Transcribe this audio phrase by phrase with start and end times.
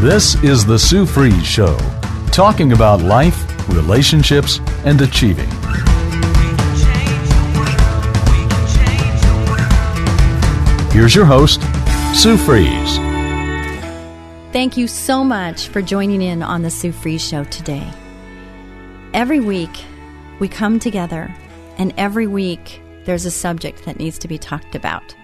[0.00, 1.74] This is The Sue Fries Show,
[2.30, 5.48] talking about life, relationships, and achieving.
[10.90, 11.62] Here's your host,
[12.14, 12.98] Sue Fries.
[14.52, 17.90] Thank you so much for joining in on the Sue Fries Show today.
[19.14, 19.82] Every week,
[20.40, 21.34] we come together,
[21.78, 25.16] and every week, there's a subject that needs to be talked about.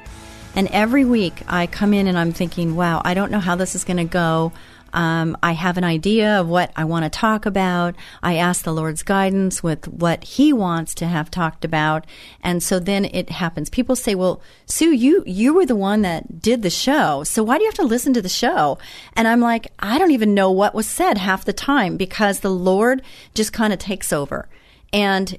[0.54, 3.74] And every week, I come in and I'm thinking, wow, I don't know how this
[3.74, 4.52] is going to go.
[4.92, 7.94] Um, I have an idea of what I want to talk about.
[8.22, 12.04] I ask the Lord's guidance with what He wants to have talked about,
[12.42, 13.70] and so then it happens.
[13.70, 17.56] People say, "Well, Sue, you you were the one that did the show, so why
[17.56, 18.78] do you have to listen to the show?"
[19.14, 22.50] And I'm like, I don't even know what was said half the time because the
[22.50, 23.00] Lord
[23.34, 24.46] just kind of takes over,
[24.92, 25.38] and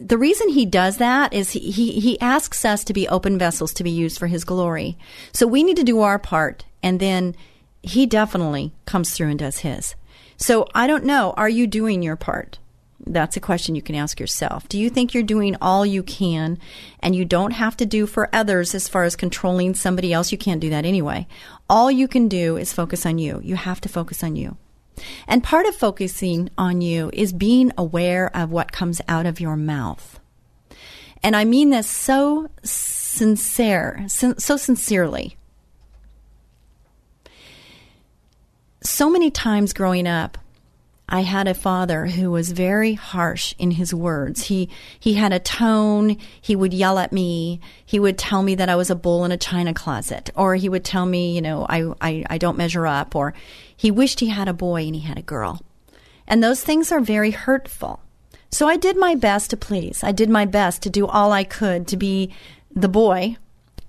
[0.00, 3.72] the reason he does that is he, he, he asks us to be open vessels
[3.74, 4.96] to be used for his glory.
[5.32, 7.34] So we need to do our part and then
[7.82, 9.94] he definitely comes through and does his.
[10.36, 11.34] So I don't know.
[11.36, 12.58] Are you doing your part?
[13.04, 14.68] That's a question you can ask yourself.
[14.68, 16.58] Do you think you're doing all you can
[17.00, 20.30] and you don't have to do for others as far as controlling somebody else?
[20.30, 21.26] You can't do that anyway.
[21.70, 23.40] All you can do is focus on you.
[23.42, 24.56] You have to focus on you.
[25.26, 29.56] And part of focusing on you is being aware of what comes out of your
[29.56, 30.20] mouth.
[31.22, 35.36] And I mean this so sincere, so sincerely.
[38.82, 40.38] so many times growing up,
[41.08, 44.44] I had a father who was very harsh in his words.
[44.44, 44.68] He
[45.00, 46.18] he had a tone.
[46.40, 47.60] He would yell at me.
[47.84, 50.68] He would tell me that I was a bull in a china closet, or he
[50.68, 53.32] would tell me, you know, I I, I don't measure up, or
[53.74, 55.62] he wished he had a boy and he had a girl,
[56.26, 58.00] and those things are very hurtful.
[58.50, 60.02] So I did my best to please.
[60.02, 62.34] I did my best to do all I could to be
[62.74, 63.36] the boy,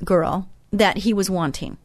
[0.03, 1.77] girl that he was wanting.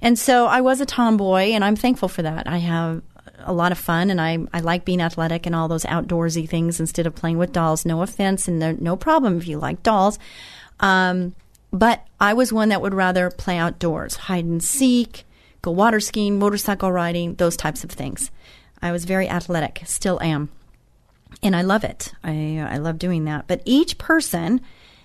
[0.00, 2.48] And so I was a tomboy, and I'm thankful for that.
[2.48, 3.02] I have
[3.44, 6.80] a lot of fun, and I, I like being athletic and all those outdoorsy things
[6.80, 7.84] instead of playing with dolls.
[7.84, 10.18] No offense, and no problem if you like dolls.
[10.80, 11.34] Um,
[11.72, 15.24] but I was one that would rather play outdoors, hide and seek,
[15.62, 18.30] go water skiing, motorcycle riding, those types of things.
[18.82, 20.50] I was very athletic, still am.
[21.42, 22.12] And I love it.
[22.22, 23.46] I, I love doing that.
[23.46, 24.60] But each person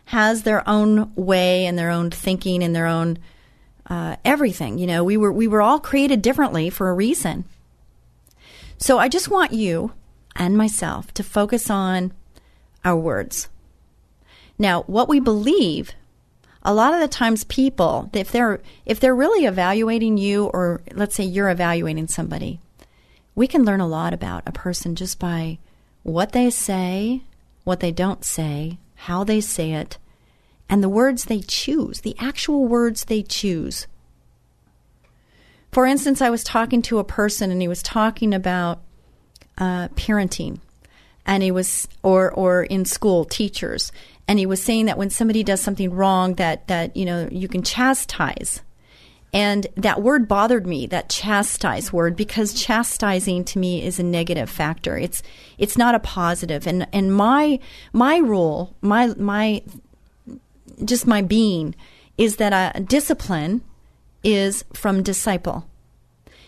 [0.06, 3.20] has their own way and their own thinking and their own
[3.90, 4.78] uh, everything.
[4.78, 7.46] You know, we were we were all created differently for a reason.
[8.78, 9.94] So I just want you
[10.36, 12.14] and myself to focus on
[12.86, 13.50] our words.
[14.60, 15.92] Now, what we believe,
[16.64, 21.16] a lot of the times people, if they're if they're really evaluating you or let's
[21.16, 22.60] say you're evaluating somebody,
[23.36, 25.60] we can learn a lot about a person just by
[26.04, 27.22] what they say,
[27.64, 29.98] what they don't say, how they say it,
[30.70, 33.88] and the words they choose, the actual words they choose.
[35.78, 38.82] For instance, I was talking to a person and he was talking about
[39.60, 40.60] uh, parenting,
[41.24, 43.92] and he was, or or in school, teachers,
[44.28, 47.48] and he was saying that when somebody does something wrong, that that you know you
[47.48, 48.64] can chastise,
[49.32, 54.50] and that word bothered me, that chastise word, because chastising to me is a negative
[54.50, 54.98] factor.
[54.98, 55.22] It's
[55.60, 56.66] it's not a positive.
[56.66, 57.60] And and my
[57.94, 59.62] my rule, my my
[60.84, 61.76] just my being
[62.18, 63.62] is that a discipline
[64.24, 65.70] is from disciple.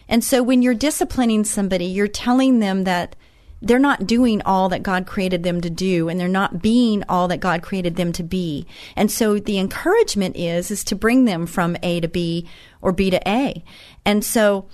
[0.07, 3.15] And so when you're disciplining somebody, you're telling them that
[3.61, 7.27] they're not doing all that God created them to do and they're not being all
[7.27, 8.65] that God created them to be.
[8.95, 12.47] And so the encouragement is is to bring them from A to B
[12.81, 13.63] or B to A.
[14.05, 14.67] And so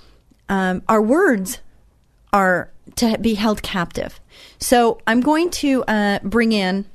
[0.48, 1.58] um, our words
[2.32, 4.20] are to be held captive.
[4.58, 6.86] So I'm going to uh, bring in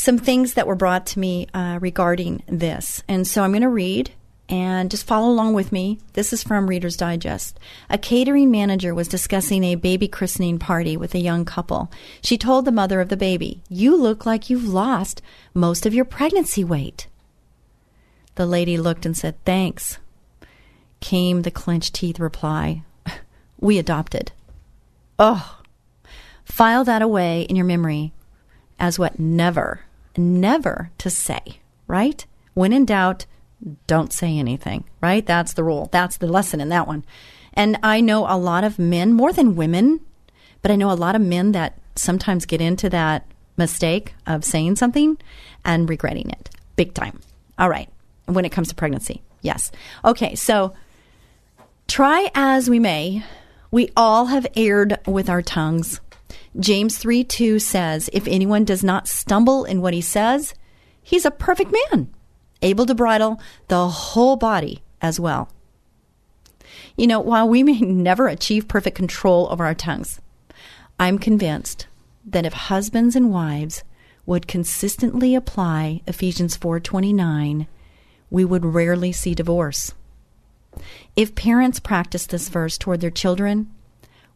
[0.00, 3.02] some things that were brought to me uh, regarding this.
[3.06, 4.10] And so I'm going to read
[4.48, 5.98] and just follow along with me.
[6.14, 7.60] This is from Reader's Digest.
[7.90, 11.92] A catering manager was discussing a baby christening party with a young couple.
[12.22, 15.20] She told the mother of the baby, You look like you've lost
[15.52, 17.06] most of your pregnancy weight.
[18.36, 19.98] The lady looked and said, Thanks.
[21.00, 22.84] Came the clenched teeth reply,
[23.60, 24.32] We adopted.
[25.18, 25.60] Oh,
[26.42, 28.14] file that away in your memory
[28.78, 29.82] as what never
[30.16, 32.24] never to say, right?
[32.54, 33.26] When in doubt,
[33.86, 35.24] don't say anything, right?
[35.24, 35.88] That's the rule.
[35.92, 37.04] That's the lesson in that one.
[37.54, 40.00] And I know a lot of men, more than women,
[40.62, 43.26] but I know a lot of men that sometimes get into that
[43.56, 45.18] mistake of saying something
[45.64, 47.20] and regretting it big time.
[47.58, 47.90] All right.
[48.26, 49.70] When it comes to pregnancy, yes.
[50.04, 50.74] Okay, so
[51.88, 53.24] try as we may,
[53.70, 56.00] we all have erred with our tongues.
[56.58, 60.54] James 3 2 says, If anyone does not stumble in what he says,
[61.02, 62.12] he's a perfect man,
[62.60, 65.48] able to bridle the whole body as well.
[66.96, 70.20] You know, while we may never achieve perfect control over our tongues,
[70.98, 71.86] I'm convinced
[72.24, 73.84] that if husbands and wives
[74.26, 77.66] would consistently apply Ephesians 4:29,
[78.28, 79.94] we would rarely see divorce.
[81.16, 83.72] If parents practice this verse toward their children,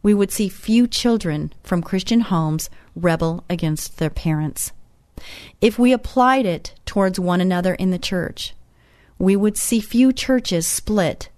[0.05, 4.71] we would see few children from Christian homes rebel against their parents.
[5.61, 8.53] If we applied it towards one another in the church,
[9.17, 11.29] we would see few churches split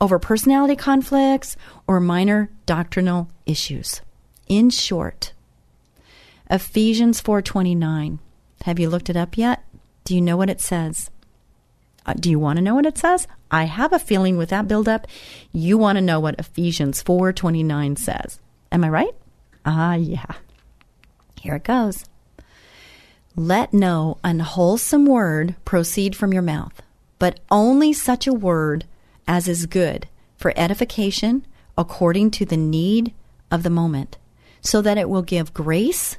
[0.00, 4.00] over personality conflicts or minor doctrinal issues.
[4.48, 5.34] In short,
[6.50, 8.18] Ephesians 4:29.
[8.62, 9.62] Have you looked it up yet?
[10.04, 11.10] Do you know what it says?
[12.06, 13.28] Uh, do you want to know what it says?
[13.50, 15.06] I have a feeling with that buildup,
[15.52, 18.40] you want to know what Ephesians 4:29 says.
[18.72, 19.14] Am I right?
[19.64, 20.34] Ah, yeah.
[21.40, 22.04] Here it goes.
[23.36, 26.82] Let no unwholesome word proceed from your mouth,
[27.18, 28.84] but only such a word
[29.26, 31.46] as is good for edification
[31.78, 33.12] according to the need
[33.50, 34.18] of the moment,
[34.60, 36.16] so that it will give grace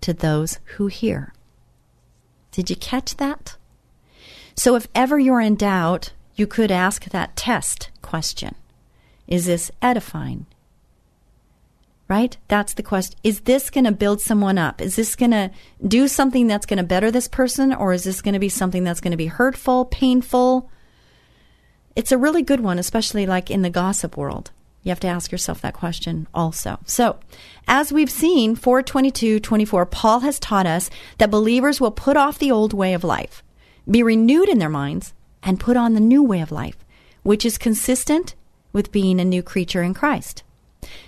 [0.00, 1.32] to those who hear.
[2.52, 3.56] Did you catch that?
[4.56, 8.54] So, if ever you're in doubt, you could ask that test question
[9.26, 10.46] Is this edifying?
[12.06, 12.36] Right?
[12.48, 13.18] That's the question.
[13.22, 14.82] Is this going to build someone up?
[14.82, 15.50] Is this going to
[15.86, 18.84] do something that's going to better this person, or is this going to be something
[18.84, 20.70] that's going to be hurtful, painful?
[21.96, 24.50] It's a really good one, especially like in the gossip world.
[24.82, 26.78] You have to ask yourself that question also.
[26.84, 27.18] So,
[27.66, 32.50] as we've seen, 422 24, Paul has taught us that believers will put off the
[32.50, 33.42] old way of life,
[33.90, 36.76] be renewed in their minds, and put on the new way of life,
[37.22, 38.34] which is consistent
[38.72, 40.42] with being a new creature in Christ.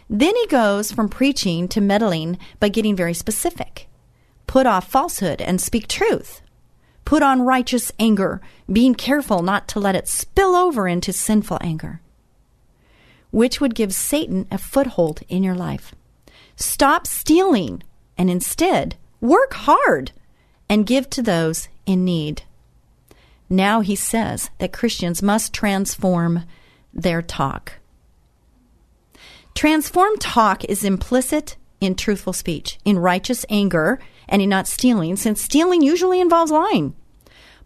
[0.09, 3.89] Then he goes from preaching to meddling by getting very specific.
[4.47, 6.41] Put off falsehood and speak truth.
[7.05, 8.41] Put on righteous anger,
[8.71, 12.01] being careful not to let it spill over into sinful anger
[13.37, 15.95] which would give Satan a foothold in your life.
[16.57, 17.83] Stop stealing
[18.17, 20.13] and instead work hard
[20.71, 22.45] and give to those in need.
[23.49, 26.45] Now he says that Christians must transform
[26.93, 27.75] their talk.
[29.55, 33.99] Transform talk is implicit in truthful speech, in righteous anger,
[34.29, 36.95] and in not stealing, since stealing usually involves lying.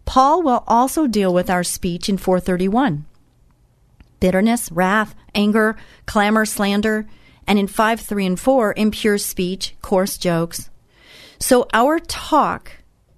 [0.05, 3.05] Paul will also deal with our speech in 431
[4.19, 5.75] bitterness, wrath, anger,
[6.05, 7.07] clamor, slander,
[7.47, 10.69] and in 5, 3, and 4, impure speech, coarse jokes.
[11.39, 12.71] So our talk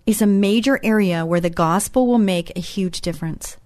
[0.06, 3.58] is a major area where the gospel will make a huge difference.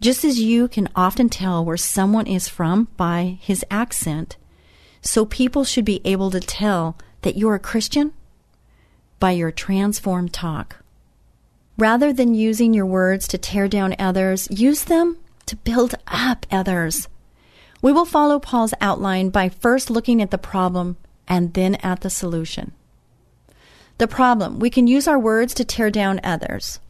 [0.00, 4.36] Just as you can often tell where someone is from by his accent,
[5.00, 8.12] so people should be able to tell that you're a Christian
[9.20, 10.76] by your transformed talk.
[11.78, 17.08] Rather than using your words to tear down others, use them to build up others.
[17.82, 20.96] We will follow Paul's outline by first looking at the problem
[21.28, 22.72] and then at the solution.
[23.98, 26.80] The problem we can use our words to tear down others.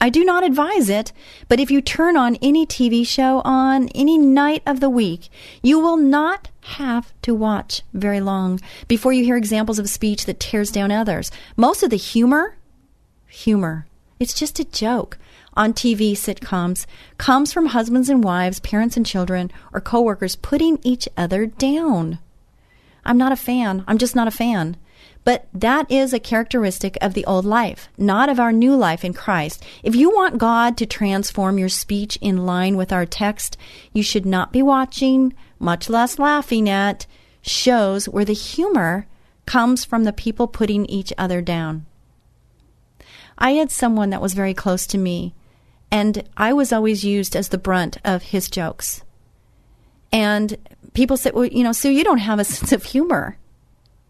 [0.00, 1.12] I do not advise it,
[1.48, 5.30] but if you turn on any TV show on any night of the week,
[5.62, 10.40] you will not have to watch very long before you hear examples of speech that
[10.40, 11.30] tears down others.
[11.56, 12.56] Most of the humor,
[13.26, 13.86] humor,
[14.18, 15.18] it's just a joke
[15.56, 21.08] on TV sitcoms comes from husbands and wives, parents and children, or coworkers putting each
[21.16, 22.18] other down.
[23.04, 23.82] I'm not a fan.
[23.86, 24.76] I'm just not a fan.
[25.26, 29.12] But that is a characteristic of the old life, not of our new life in
[29.12, 29.60] Christ.
[29.82, 33.56] If you want God to transform your speech in line with our text,
[33.92, 37.08] you should not be watching, much less laughing at,
[37.42, 39.08] shows where the humor
[39.46, 41.86] comes from the people putting each other down.
[43.36, 45.34] I had someone that was very close to me
[45.90, 49.02] and I was always used as the brunt of his jokes.
[50.12, 50.56] And
[50.94, 53.38] people said, well, you know, Sue, you don't have a sense of humor.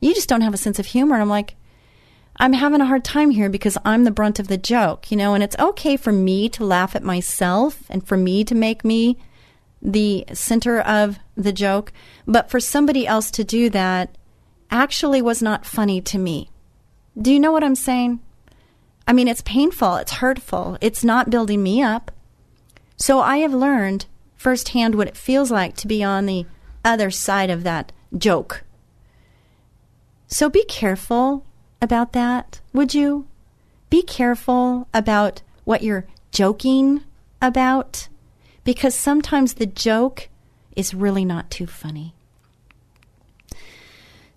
[0.01, 1.15] You just don't have a sense of humor.
[1.15, 1.57] And I'm like,
[2.39, 5.35] I'm having a hard time here because I'm the brunt of the joke, you know,
[5.35, 9.17] and it's okay for me to laugh at myself and for me to make me
[9.81, 11.93] the center of the joke.
[12.27, 14.17] But for somebody else to do that
[14.71, 16.51] actually was not funny to me.
[17.19, 18.21] Do you know what I'm saying?
[19.09, 22.11] I mean, it's painful, it's hurtful, it's not building me up.
[22.97, 26.45] So I have learned firsthand what it feels like to be on the
[26.85, 28.65] other side of that joke.
[30.37, 31.47] So be careful
[31.81, 33.27] about that, would you?
[33.89, 37.05] Be careful about what you're joking
[37.41, 38.09] about
[38.63, 40.29] because sometimes the joke
[40.77, 42.15] is really not too funny.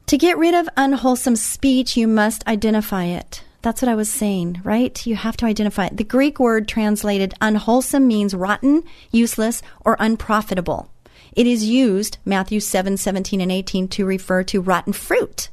[0.06, 3.44] To get rid of unwholesome speech, you must identify it.
[3.62, 5.06] That's what I was saying, right?
[5.06, 5.98] You have to identify it.
[5.98, 10.90] The Greek word translated unwholesome means rotten, useless, or unprofitable.
[11.34, 15.50] It is used, Matthew 7, 17, and 18, to refer to rotten fruit.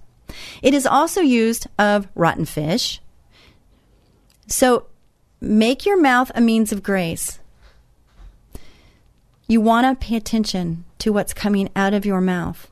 [0.62, 3.00] It is also used of rotten fish.
[4.46, 4.86] So
[5.40, 7.40] make your mouth a means of grace.
[9.48, 12.68] You want to pay attention to what's coming out of your mouth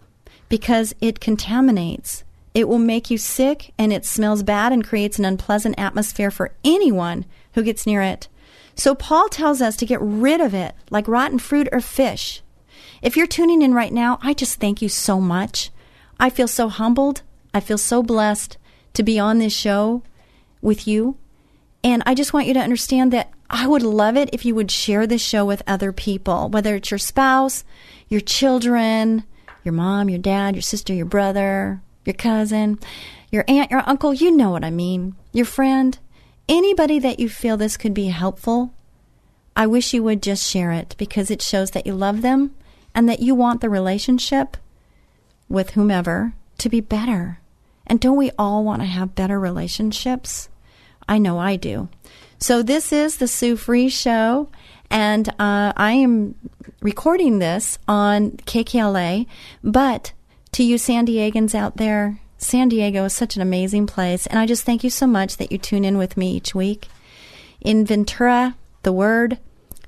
[0.49, 2.25] because it contaminates.
[2.53, 6.53] It will make you sick and it smells bad and creates an unpleasant atmosphere for
[6.65, 8.29] anyone who gets near it.
[8.77, 12.43] So Paul tells us to get rid of it like rotten fruit or fish.
[13.03, 15.71] If you're tuning in right now, I just thank you so much.
[16.19, 17.23] I feel so humbled.
[17.55, 18.59] I feel so blessed
[18.95, 20.03] to be on this show
[20.61, 21.17] with you.
[21.85, 24.71] And I just want you to understand that I would love it if you would
[24.71, 27.65] share this show with other people, whether it's your spouse,
[28.09, 29.25] your children,
[29.63, 32.79] your mom, your dad, your sister, your brother, your cousin,
[33.31, 34.13] your aunt, your uncle.
[34.13, 35.15] You know what I mean.
[35.33, 35.99] Your friend.
[36.49, 38.75] Anybody that you feel this could be helpful.
[39.57, 42.55] I wish you would just share it because it shows that you love them
[42.95, 44.57] and that you want the relationship
[45.49, 47.39] with whomever to be better.
[47.87, 50.49] And don't we all want to have better relationships?
[51.09, 51.89] I know I do.
[52.39, 54.49] So this is the Sue Fries Show,
[54.91, 56.35] and uh, I am
[56.81, 59.27] recording this on KKLA.
[59.63, 60.13] But
[60.53, 64.47] to you San Diegans out there, San Diego is such an amazing place, and I
[64.47, 66.89] just thank you so much that you tune in with me each week.
[67.61, 69.39] In Ventura, the Word,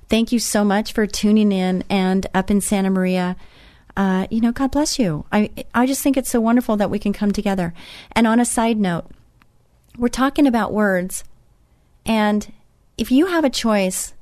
[0.09, 3.37] thank you so much for tuning in, and up in Santa Maria.
[3.97, 5.25] Uh, you know, God bless you.
[5.33, 7.73] I I just think it's so wonderful that we can come together.
[8.13, 9.07] And on a side note,
[9.97, 11.25] we're talking about words.
[12.05, 12.53] And
[12.99, 14.13] if you have a choice,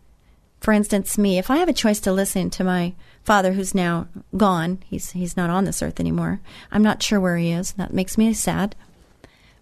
[0.60, 4.08] for instance, me, if I have a choice to listen to my father who's now
[4.36, 6.40] gone, he's, he's not on this earth anymore.
[6.72, 7.72] I'm not sure where he is.
[7.72, 8.74] That makes me sad.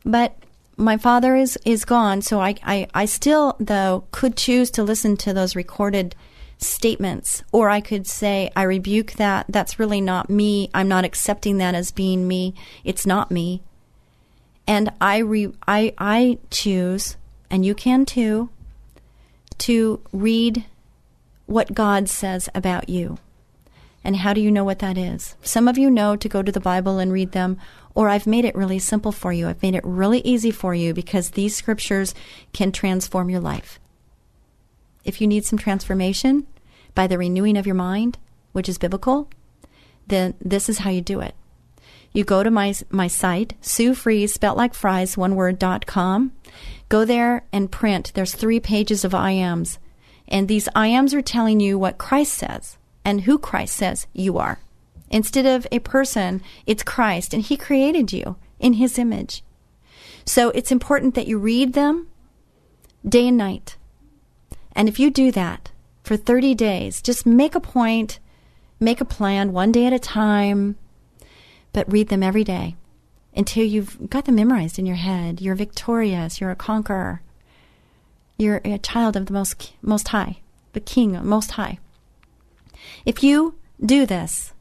[0.05, 0.37] But
[0.77, 5.17] my father is, is gone, so I, I, I still, though, could choose to listen
[5.19, 6.15] to those recorded
[6.63, 7.43] statements.
[7.53, 9.47] Or I could say, I rebuke that.
[9.49, 10.71] That's really not me.
[10.75, 12.55] I'm not accepting that as being me.
[12.85, 13.63] It's not me
[14.67, 17.17] and I re- I I choose,
[17.51, 18.51] and you can too,
[19.59, 20.65] to read
[21.47, 23.19] what God says about you.
[24.05, 25.37] And how do you know what that is?
[25.43, 27.59] Some of you know to go to the Bible and read them,
[27.95, 29.49] or I've made it really simple for you.
[29.49, 32.15] I've made it really easy for you because these scriptures
[32.53, 33.79] can transform your life.
[35.05, 36.47] If you need some transformation
[36.95, 38.19] by the renewing of your mind,
[38.53, 39.29] which is biblical,
[40.07, 41.35] then this is how you do it
[42.13, 46.33] you go to my my site, Sue Fries, spelt like fries, one word dot com.
[46.89, 48.13] Go there and print.
[48.15, 49.79] There's three pages of I ams.
[50.29, 54.39] And these I ams are telling you what Christ says and who Christ says you
[54.39, 54.61] are.
[55.11, 59.43] Instead of a person, it's Christ, and He created you in His image.
[60.25, 62.09] So it's important that you read them
[63.07, 63.77] day and night.
[64.75, 65.71] And if you do that
[66.03, 68.19] for 30 days, just make a point,
[68.81, 70.77] make a plan one day at a time,
[71.73, 72.77] but read them every day
[73.35, 75.41] until you've got them memorized in your head.
[75.41, 76.41] You're victorious.
[76.41, 77.23] You're a conqueror.
[78.37, 80.41] You're a child of the most most high,
[80.73, 81.79] the King most high.
[83.07, 83.55] If you
[83.85, 84.53] do this,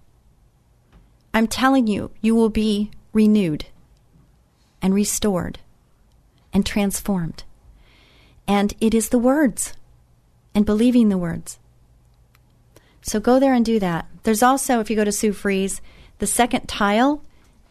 [1.33, 3.65] I'm telling you, you will be renewed
[4.81, 5.59] and restored
[6.53, 7.43] and transformed.
[8.47, 9.73] And it is the words
[10.53, 11.59] and believing the words.
[13.01, 14.07] So go there and do that.
[14.23, 15.81] There's also, if you go to Sue Fries,
[16.19, 17.23] the second tile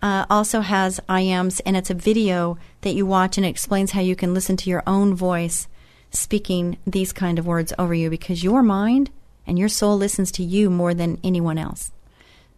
[0.03, 4.01] uh, also has IAMs, and it's a video that you watch, and it explains how
[4.01, 5.69] you can listen to your own voice
[6.11, 9.11] speaking these kind of words over you because your mind
[9.47, 11.93] and your soul listens to you more than anyone else.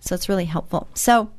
[0.00, 0.88] So it's really helpful.
[0.95, 1.31] So,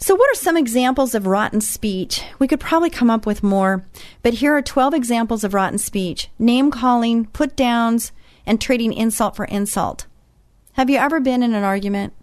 [0.00, 2.22] so what are some examples of rotten speech?
[2.38, 3.84] We could probably come up with more,
[4.22, 8.12] but here are 12 examples of rotten speech name calling, put downs,
[8.46, 10.06] and trading insult for insult.
[10.72, 12.14] Have you ever been in an argument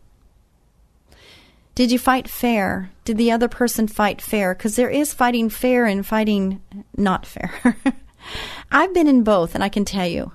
[1.77, 2.89] did you fight fair?
[3.05, 4.55] Did the other person fight fair?
[4.55, 6.59] Because there is fighting fair and fighting
[6.97, 7.77] not fair.
[8.71, 10.31] I've been in both, and I can tell you.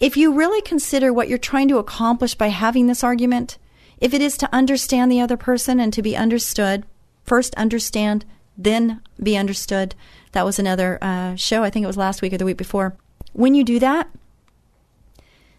[0.00, 3.58] If you really consider what you're trying to accomplish by having this argument,
[4.02, 6.84] if it is to understand the other person and to be understood,
[7.22, 8.24] first understand,
[8.58, 9.94] then be understood,
[10.32, 11.62] That was another uh, show.
[11.62, 12.96] I think it was last week or the week before.
[13.32, 14.08] When you do that,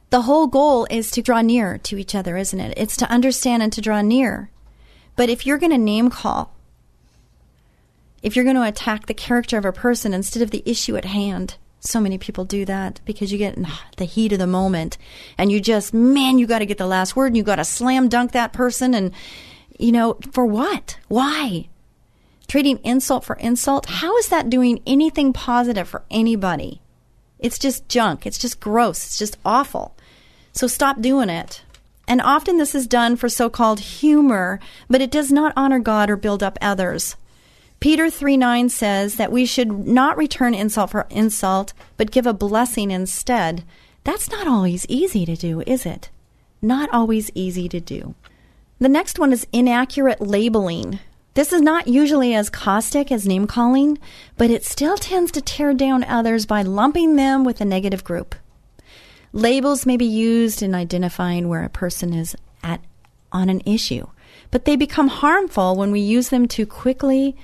[0.09, 2.73] the whole goal is to draw near to each other, isn't it?
[2.75, 4.49] It's to understand and to draw near.
[5.15, 6.53] But if you're going to name call,
[8.21, 11.05] if you're going to attack the character of a person instead of the issue at
[11.05, 14.97] hand, so many people do that because you get in the heat of the moment
[15.37, 17.65] and you just, man, you got to get the last word and you got to
[17.65, 18.93] slam dunk that person.
[18.93, 19.11] And,
[19.77, 20.97] you know, for what?
[21.09, 21.67] Why?
[22.47, 23.87] Trading insult for insult?
[23.87, 26.81] How is that doing anything positive for anybody?
[27.39, 28.25] It's just junk.
[28.25, 29.05] It's just gross.
[29.05, 29.95] It's just awful.
[30.53, 31.63] So stop doing it.
[32.07, 34.59] And often this is done for so called humor,
[34.89, 37.17] but it does not honor God or build up others.
[37.83, 42.33] Peter 3 9 says that we should not return insult for insult, but give a
[42.33, 43.65] blessing instead.
[44.05, 46.09] That's not always easy to do, is it?
[46.61, 48.15] Not always easy to do.
[48.79, 50.99] The next one is inaccurate labeling.
[51.33, 53.97] This is not usually as caustic as name calling,
[54.37, 58.33] but it still tends to tear down others by lumping them with a negative group.
[59.33, 62.79] Labels may be used in identifying where a person is at
[63.33, 64.07] on an issue,
[64.51, 67.35] but they become harmful when we use them too quickly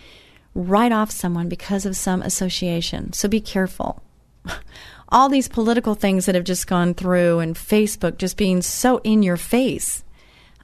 [0.59, 3.13] write off someone because of some association.
[3.13, 4.01] So be careful.
[5.09, 9.23] All these political things that have just gone through and Facebook just being so in
[9.23, 10.03] your face.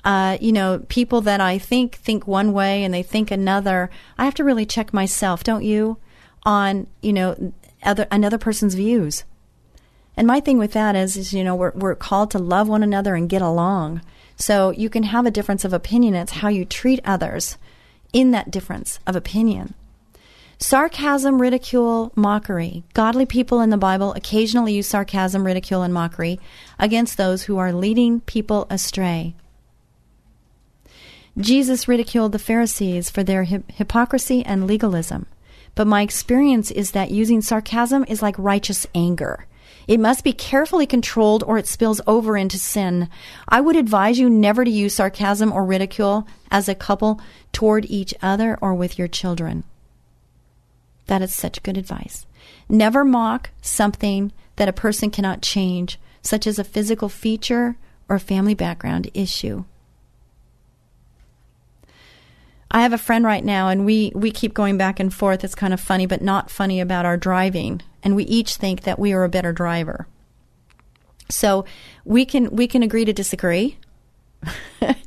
[0.03, 3.89] Uh, you know, people that I think think one way and they think another.
[4.19, 5.97] I have to really check myself, don't you,
[6.43, 9.23] on you know other another person's views.
[10.15, 12.83] And my thing with that is, is you know, we're we're called to love one
[12.83, 14.01] another and get along.
[14.35, 16.13] So you can have a difference of opinion.
[16.13, 17.57] It's how you treat others
[18.13, 19.73] in that difference of opinion.
[20.57, 22.83] Sarcasm, ridicule, mockery.
[22.93, 26.39] Godly people in the Bible occasionally use sarcasm, ridicule, and mockery
[26.79, 29.35] against those who are leading people astray.
[31.37, 35.25] Jesus ridiculed the Pharisees for their hip- hypocrisy and legalism.
[35.75, 39.45] But my experience is that using sarcasm is like righteous anger.
[39.89, 43.09] It must be carefully controlled or it spills over into sin.
[43.49, 47.19] I would advise you never to use sarcasm or ridicule as a couple
[47.51, 49.65] toward each other or with your children.
[51.07, 52.25] That is such good advice.
[52.67, 57.75] Never mock something that a person cannot change, such as a physical feature
[58.09, 59.65] or a family background issue.
[62.71, 65.43] I have a friend right now, and we, we keep going back and forth.
[65.43, 67.81] It's kind of funny, but not funny about our driving.
[68.03, 70.07] And we each think that we are a better driver.
[71.29, 71.65] So
[72.03, 73.77] we can we can agree to disagree.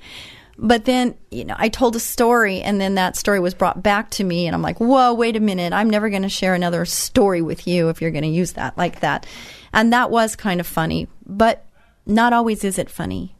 [0.59, 4.11] but then, you know, I told a story, and then that story was brought back
[4.11, 5.73] to me, and I'm like, whoa, wait a minute.
[5.73, 8.77] I'm never going to share another story with you if you're going to use that
[8.77, 9.27] like that.
[9.73, 11.65] And that was kind of funny, but
[12.07, 13.35] not always is it funny.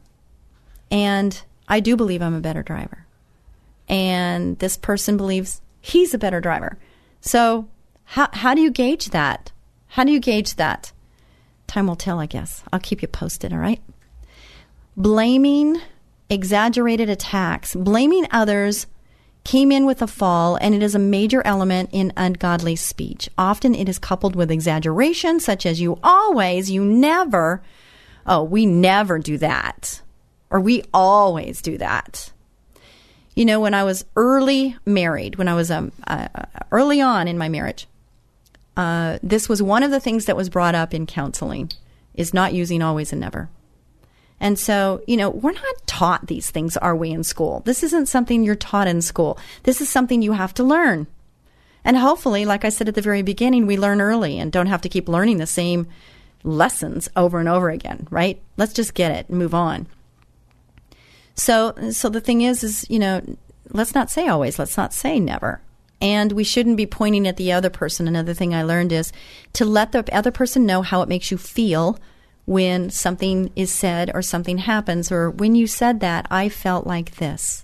[0.89, 3.05] And I do believe I'm a better driver
[3.89, 6.77] and this person believes he's a better driver.
[7.21, 7.67] So,
[8.05, 9.51] how, how do you gauge that?
[9.87, 10.93] How do you gauge that?
[11.67, 12.63] Time will tell, I guess.
[12.71, 13.81] I'll keep you posted, all right?
[14.95, 15.81] Blaming,
[16.29, 18.87] exaggerated attacks, blaming others
[19.43, 23.29] came in with a fall, and it is a major element in ungodly speech.
[23.37, 27.61] Often it is coupled with exaggeration, such as you always, you never,
[28.25, 30.01] oh, we never do that,
[30.49, 32.31] or we always do that.
[33.33, 36.27] You know, when I was early married, when I was um, uh,
[36.71, 37.87] early on in my marriage,
[38.75, 41.71] uh, this was one of the things that was brought up in counseling
[42.13, 43.49] is not using always and never.
[44.39, 47.61] And so, you know, we're not taught these things, are we, in school?
[47.65, 49.37] This isn't something you're taught in school.
[49.63, 51.07] This is something you have to learn.
[51.83, 54.81] And hopefully, like I said at the very beginning, we learn early and don't have
[54.81, 55.87] to keep learning the same
[56.43, 58.41] lessons over and over again, right?
[58.57, 59.87] Let's just get it and move on.
[61.35, 63.21] So, so the thing is, is you know,
[63.69, 64.59] let's not say always.
[64.59, 65.61] Let's not say never.
[66.01, 68.07] And we shouldn't be pointing at the other person.
[68.07, 69.11] Another thing I learned is
[69.53, 71.97] to let the other person know how it makes you feel
[72.49, 77.17] when something is said or something happens, or when you said that, I felt like
[77.17, 77.63] this.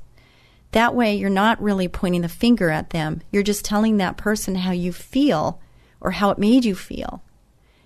[0.73, 3.23] That way, you're not really pointing the finger at them.
[3.31, 5.59] You're just telling that person how you feel
[5.99, 7.23] or how it made you feel.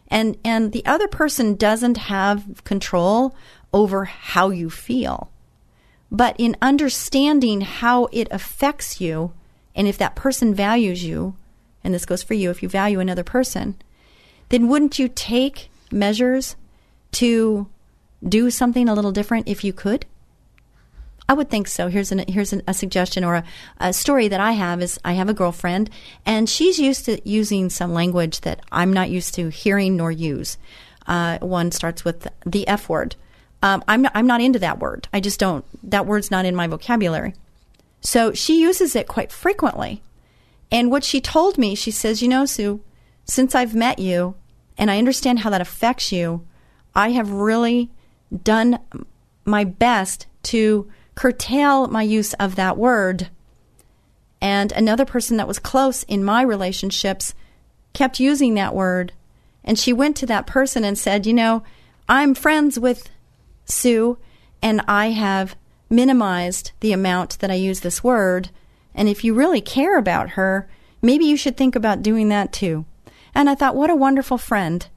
[0.10, 3.34] And, and the other person doesn't have control
[3.72, 5.32] over how you feel.
[6.12, 9.32] But in understanding how it affects you,
[9.74, 11.38] and if that person values you,
[11.82, 13.78] and this goes for you, if you value another person,
[14.50, 16.58] then wouldn't you take measures
[17.14, 17.68] to
[18.28, 20.06] do something a little different if you could?
[21.30, 21.90] I would think so.
[21.90, 23.44] Here's an, here's an, a suggestion or a,
[23.80, 25.92] a, story that I have is I have a girlfriend
[26.26, 30.58] and she's used to using some language that I'm not used to hearing nor use.
[31.06, 33.16] Uh, one starts with the F word.
[33.62, 35.08] Um, I'm not, I'm not into that word.
[35.14, 35.66] I just don't.
[35.90, 37.36] That word's not in my vocabulary.
[38.02, 40.02] So she uses it quite frequently,
[40.72, 42.82] And what she told me, she says, You know, Sue,
[43.26, 44.36] since I've met you
[44.78, 46.48] and I understand how that affects you,
[46.96, 47.90] I have really
[48.44, 48.80] done
[49.46, 53.30] my best to curtail my use of that word.
[54.42, 57.34] And another person that was close in my relationships
[57.94, 59.12] kept using that word.
[59.64, 61.64] And she went to that person and said, You know,
[62.08, 63.10] I'm friends with
[63.66, 64.18] Sue,
[64.62, 65.56] and I have
[65.90, 68.50] minimized the amount that I use this word.
[68.96, 70.70] And if you really care about her,
[71.02, 72.86] maybe you should think about doing that too.
[73.36, 74.88] And I thought, what a wonderful friend.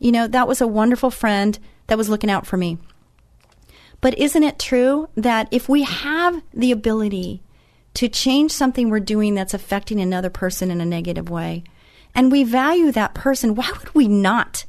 [0.00, 2.78] You know, that was a wonderful friend that was looking out for me.
[4.00, 7.42] But isn't it true that if we have the ability
[7.94, 11.64] to change something we're doing that's affecting another person in a negative way,
[12.14, 14.64] and we value that person, why would we not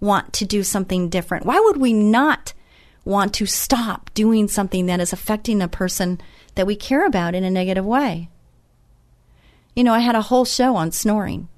[0.00, 1.44] want to do something different?
[1.44, 2.54] Why would we not
[3.04, 6.20] want to stop doing something that is affecting a person
[6.54, 8.28] that we care about in a negative way?
[9.74, 11.48] You know, I had a whole show on snoring.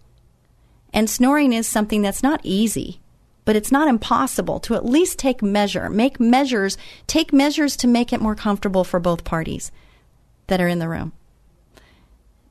[0.93, 3.01] And snoring is something that's not easy,
[3.45, 6.77] but it's not impossible to at least take measure, make measures,
[7.07, 9.73] take measures to make it more comfortable for both parties
[10.47, 11.13] that are in the room.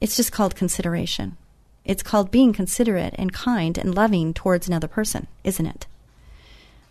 [0.01, 1.37] It's just called consideration.
[1.85, 5.87] It's called being considerate and kind and loving towards another person, isn't it?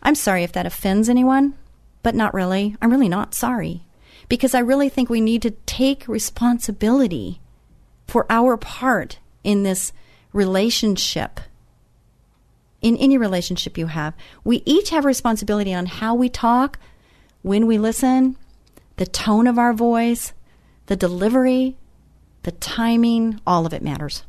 [0.03, 1.55] I'm sorry if that offends anyone,
[2.03, 2.77] but not really.
[2.81, 3.83] I'm really not sorry.
[4.29, 7.41] Because I really think we need to take responsibility
[8.07, 9.93] for our part in this
[10.33, 11.41] relationship.
[12.81, 14.15] In any relationship you have,
[14.45, 16.79] we each have responsibility on how we talk,
[17.43, 18.37] when we listen,
[18.97, 20.33] the tone of our voice,
[20.87, 21.77] the delivery,
[22.43, 24.23] the timing, all of it matters.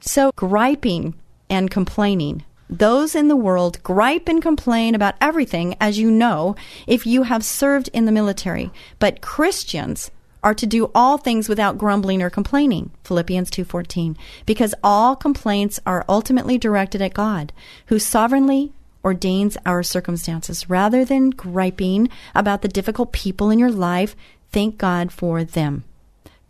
[0.00, 1.14] So, griping
[1.50, 2.44] and complaining.
[2.68, 7.44] Those in the world gripe and complain about everything, as you know, if you have
[7.44, 8.72] served in the military.
[8.98, 10.10] But Christians
[10.46, 16.04] are to do all things without grumbling or complaining philippians 2.14 because all complaints are
[16.08, 17.52] ultimately directed at god
[17.86, 18.72] who sovereignly
[19.06, 20.68] ordains our circumstances.
[20.68, 24.16] Rather than griping about the difficult people in your life
[24.50, 25.84] thank god for them.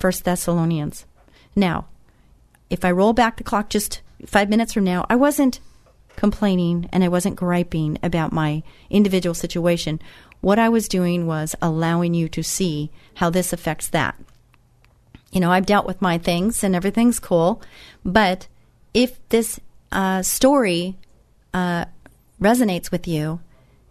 [0.01, 1.05] 1 thessalonians.
[1.55, 1.87] Now
[2.69, 5.61] if i roll back the clock just five minutes from now i wasn't
[6.17, 10.01] complaining and i wasn't griping about my individual situation
[10.47, 14.15] what I was doing was allowing you to see how this affects that.
[15.33, 17.61] You know, I've dealt with my things and everything's cool,
[18.05, 18.47] but
[18.95, 19.59] if this
[19.91, 20.95] uh, story
[21.53, 21.87] uh,
[22.41, 23.41] resonates with you,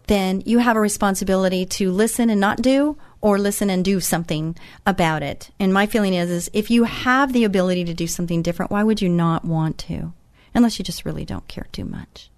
[0.06, 4.56] then you have a responsibility to listen and not do or listen and do something
[4.86, 5.50] about it.
[5.60, 8.82] And my feeling is, is if you have the ability to do something different, why
[8.82, 10.14] would you not want to?
[10.54, 12.30] Unless you just really don't care too much.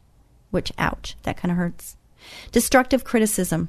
[0.51, 1.97] Which, ouch, that kind of hurts.
[2.51, 3.69] Destructive criticism.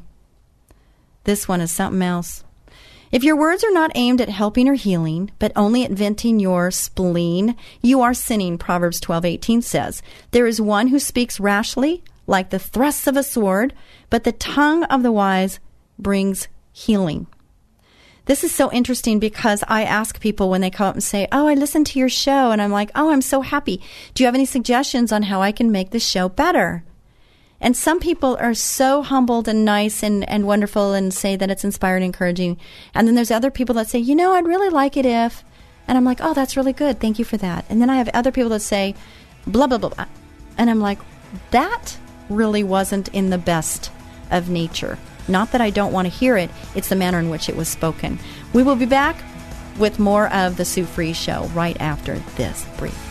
[1.23, 2.43] This one is something else.
[3.11, 6.69] If your words are not aimed at helping or healing, but only at venting your
[6.69, 10.03] spleen, you are sinning, Proverbs 12:18 says.
[10.29, 13.73] There is one who speaks rashly, like the thrusts of a sword,
[14.11, 15.59] but the tongue of the wise
[15.97, 17.25] brings healing.
[18.25, 21.47] This is so interesting because I ask people when they come up and say, Oh,
[21.47, 23.81] I listened to your show, and I'm like, Oh, I'm so happy.
[24.13, 26.83] Do you have any suggestions on how I can make the show better?
[27.61, 31.65] And some people are so humbled and nice and, and wonderful and say that it's
[31.65, 32.57] inspired and encouraging.
[32.93, 35.43] And then there's other people that say, you know, I'd really like it if.
[35.87, 36.99] And I'm like, oh, that's really good.
[36.99, 37.65] Thank you for that.
[37.69, 38.95] And then I have other people that say,
[39.45, 39.89] blah, blah, blah.
[39.89, 40.05] blah.
[40.57, 40.99] And I'm like,
[41.51, 41.97] that
[42.29, 43.91] really wasn't in the best
[44.31, 44.97] of nature.
[45.27, 47.67] Not that I don't want to hear it, it's the manner in which it was
[47.67, 48.19] spoken.
[48.53, 49.21] We will be back
[49.77, 53.08] with more of the Sue Fries Show right after this brief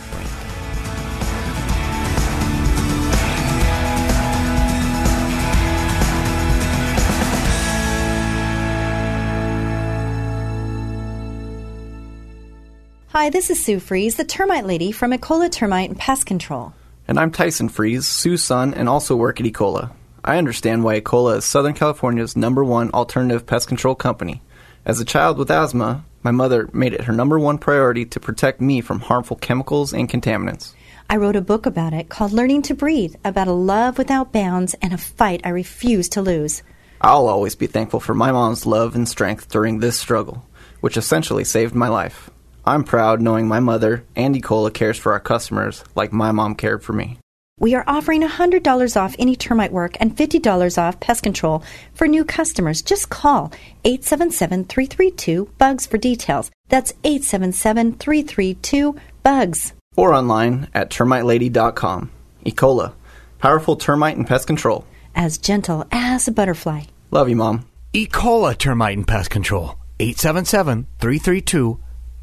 [13.11, 16.73] Hi, this is Sue Fries, the termite lady from Ecola Termite and Pest Control.
[17.07, 19.89] And I'm Tyson Fries, Sue's son, and also work at Ecola.
[20.23, 24.43] I understand why Ecola is Southern California's number one alternative pest control company.
[24.85, 28.61] As a child with asthma, my mother made it her number one priority to protect
[28.61, 30.73] me from harmful chemicals and contaminants.
[31.09, 34.75] I wrote a book about it called Learning to Breathe, about a love without bounds
[34.83, 36.61] and a fight I refuse to lose.
[37.01, 40.45] I'll always be thankful for my mom's love and strength during this struggle,
[40.79, 42.29] which essentially saved my life.
[42.69, 46.83] I'm proud knowing my mother, and Ecola, cares for our customers like my mom cared
[46.83, 47.17] for me.
[47.59, 51.63] We are offering $100 off any termite work and $50 off pest control
[51.95, 52.83] for new customers.
[52.83, 53.51] Just call
[53.85, 56.51] 877 332 BUGS for details.
[56.69, 59.73] That's 877 332 BUGS.
[59.97, 62.11] Or online at termitelady.com.
[62.45, 62.93] Ecola,
[63.39, 64.85] powerful termite and pest control.
[65.15, 66.83] As gentle as a butterfly.
[67.09, 67.65] Love you, Mom.
[67.95, 69.75] Ecola Termite and Pest Control.
[69.99, 71.79] 877 332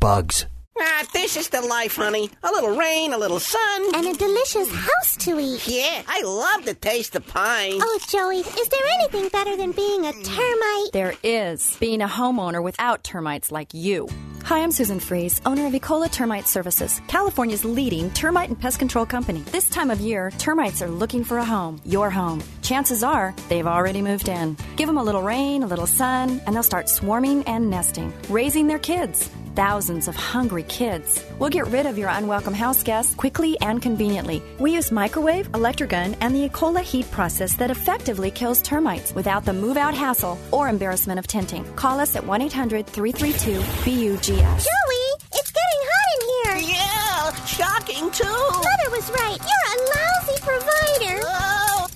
[0.06, 0.46] bugs.
[0.78, 2.30] Ah, this is the life, honey.
[2.44, 3.80] A little rain, a little sun.
[3.92, 5.66] And a delicious house to eat.
[5.66, 7.80] Yeah, I love the taste of pine.
[7.82, 10.92] Oh, Joey, is there anything better than being a termite?
[10.92, 14.08] There is being a homeowner without termites like you.
[14.44, 19.06] Hi, I'm Susan Fries, owner of Ecola Termite Services, California's leading termite and pest control
[19.06, 19.40] company.
[19.50, 22.40] This time of year, termites are looking for a home, your home.
[22.62, 24.56] Chances are they've already moved in.
[24.76, 28.68] Give them a little rain, a little sun, and they'll start swarming and nesting, raising
[28.68, 31.24] their kids thousands of hungry kids.
[31.38, 34.42] We'll get rid of your unwelcome house guests quickly and conveniently.
[34.60, 39.44] We use microwave, electric gun, and the Ecola heat process that effectively kills termites without
[39.44, 41.64] the move out hassle or embarrassment of tenting.
[41.74, 44.64] Call us at 1 800 332 BUGS.
[44.68, 46.76] Joey, it's getting hot in here.
[46.76, 48.24] Yeah, shocking too.
[48.24, 49.38] Mother was right.
[49.40, 49.65] You're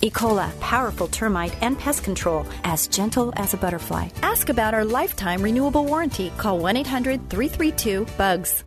[0.01, 4.09] Ecola, powerful termite and pest control, as gentle as a butterfly.
[4.23, 6.31] Ask about our lifetime renewable warranty.
[6.37, 8.63] Call 1 800 332 BUGS.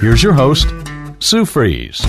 [0.00, 0.72] Here's your host,
[1.18, 2.00] Sue Fries.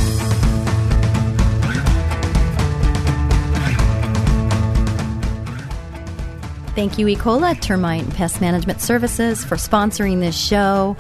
[6.75, 10.95] Thank you, Ecola Termite and Pest Management Services, for sponsoring this show.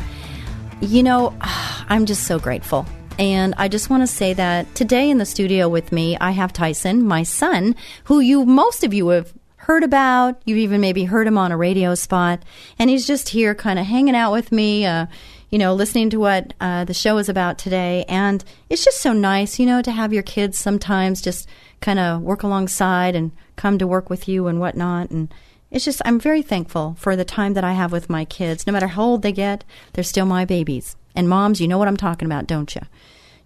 [0.81, 1.33] You know,
[1.89, 2.85] I'm just so grateful.
[3.17, 6.53] And I just want to say that today in the studio with me, I have
[6.53, 7.75] Tyson, my son,
[8.05, 10.41] who you, most of you have heard about.
[10.45, 12.43] You've even maybe heard him on a radio spot.
[12.77, 15.07] And he's just here kind of hanging out with me, uh,
[15.49, 18.05] you know, listening to what uh, the show is about today.
[18.07, 21.49] And it's just so nice, you know, to have your kids sometimes just
[21.81, 25.09] kind of work alongside and come to work with you and whatnot.
[25.09, 25.33] And
[25.71, 28.65] it's just, I'm very thankful for the time that I have with my kids.
[28.65, 30.95] No matter how old they get, they're still my babies.
[31.19, 32.81] And moms, you know what I'm talking about, don't you?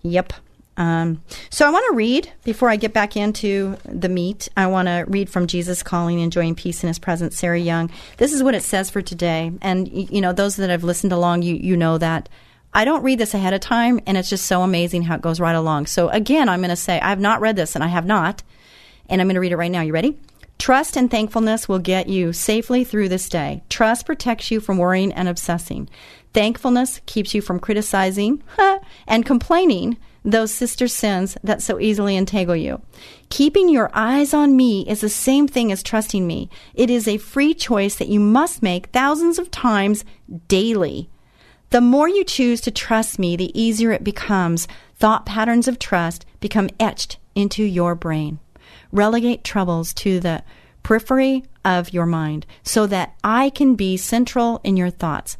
[0.03, 0.33] Yep.
[0.77, 4.47] Um, so I want to read before I get back into the meat.
[4.55, 7.89] I want to read from Jesus Calling, Enjoying Peace in His Presence, Sarah Young.
[8.17, 9.51] This is what it says for today.
[9.63, 12.29] And, you know, those that have listened along, you, you know that.
[12.75, 15.39] I don't read this ahead of time, and it's just so amazing how it goes
[15.39, 15.87] right along.
[15.87, 18.43] So again, I'm going to say, I have not read this, and I have not.
[19.09, 19.81] And I'm going to read it right now.
[19.81, 20.19] You ready?
[20.59, 23.63] Trust and thankfulness will get you safely through this day.
[23.67, 25.89] Trust protects you from worrying and obsessing.
[26.33, 28.41] Thankfulness keeps you from criticizing
[29.07, 32.81] and complaining those sister sins that so easily entangle you.
[33.29, 36.49] Keeping your eyes on me is the same thing as trusting me.
[36.73, 40.05] It is a free choice that you must make thousands of times
[40.47, 41.09] daily.
[41.71, 44.67] The more you choose to trust me, the easier it becomes.
[44.95, 48.39] Thought patterns of trust become etched into your brain.
[48.91, 50.43] Relegate troubles to the
[50.83, 55.37] periphery of your mind so that I can be central in your thoughts.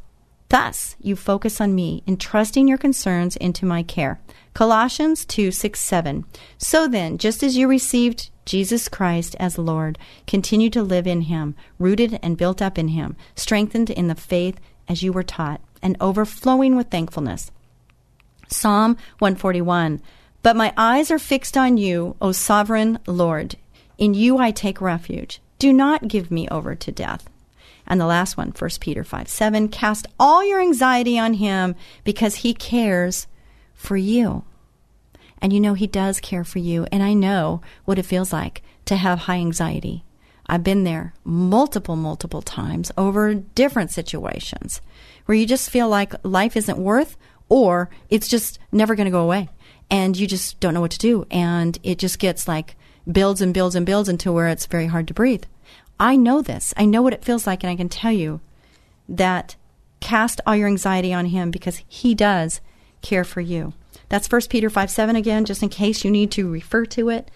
[0.54, 4.20] Thus, you focus on me, entrusting your concerns into my care.
[4.54, 6.26] Colossians 2 6 7.
[6.60, 11.56] So then, just as you received Jesus Christ as Lord, continue to live in him,
[11.80, 15.98] rooted and built up in him, strengthened in the faith as you were taught, and
[16.00, 17.50] overflowing with thankfulness.
[18.48, 20.04] Psalm 141.
[20.44, 23.56] But my eyes are fixed on you, O sovereign Lord.
[23.98, 25.42] In you I take refuge.
[25.58, 27.28] Do not give me over to death.
[27.86, 32.36] And the last one, 1 Peter 5 7, cast all your anxiety on him because
[32.36, 33.28] he cares
[33.74, 34.43] for you.
[35.41, 36.88] And you know, he does care for you.
[36.91, 40.06] And I know what it feels like to have high anxiety.
[40.48, 44.82] I've been there multiple, multiple times over different situations
[45.26, 47.17] where you just feel like life isn't worth
[47.50, 49.50] or it's just never going to go away.
[49.89, 51.26] And you just don't know what to do.
[51.30, 52.76] And it just gets like
[53.10, 55.43] builds and builds and builds until where it's very hard to breathe.
[56.04, 56.74] I know this.
[56.76, 58.42] I know what it feels like, and I can tell you
[59.08, 59.56] that
[60.02, 62.60] cast all your anxiety on him because he does
[63.02, 63.72] care for you.
[64.10, 67.32] That's 1 Peter 5 7 again, just in case you need to refer to it.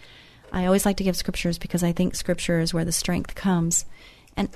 [0.51, 3.85] I always like to give scriptures because I think scripture is where the strength comes.
[4.35, 4.49] And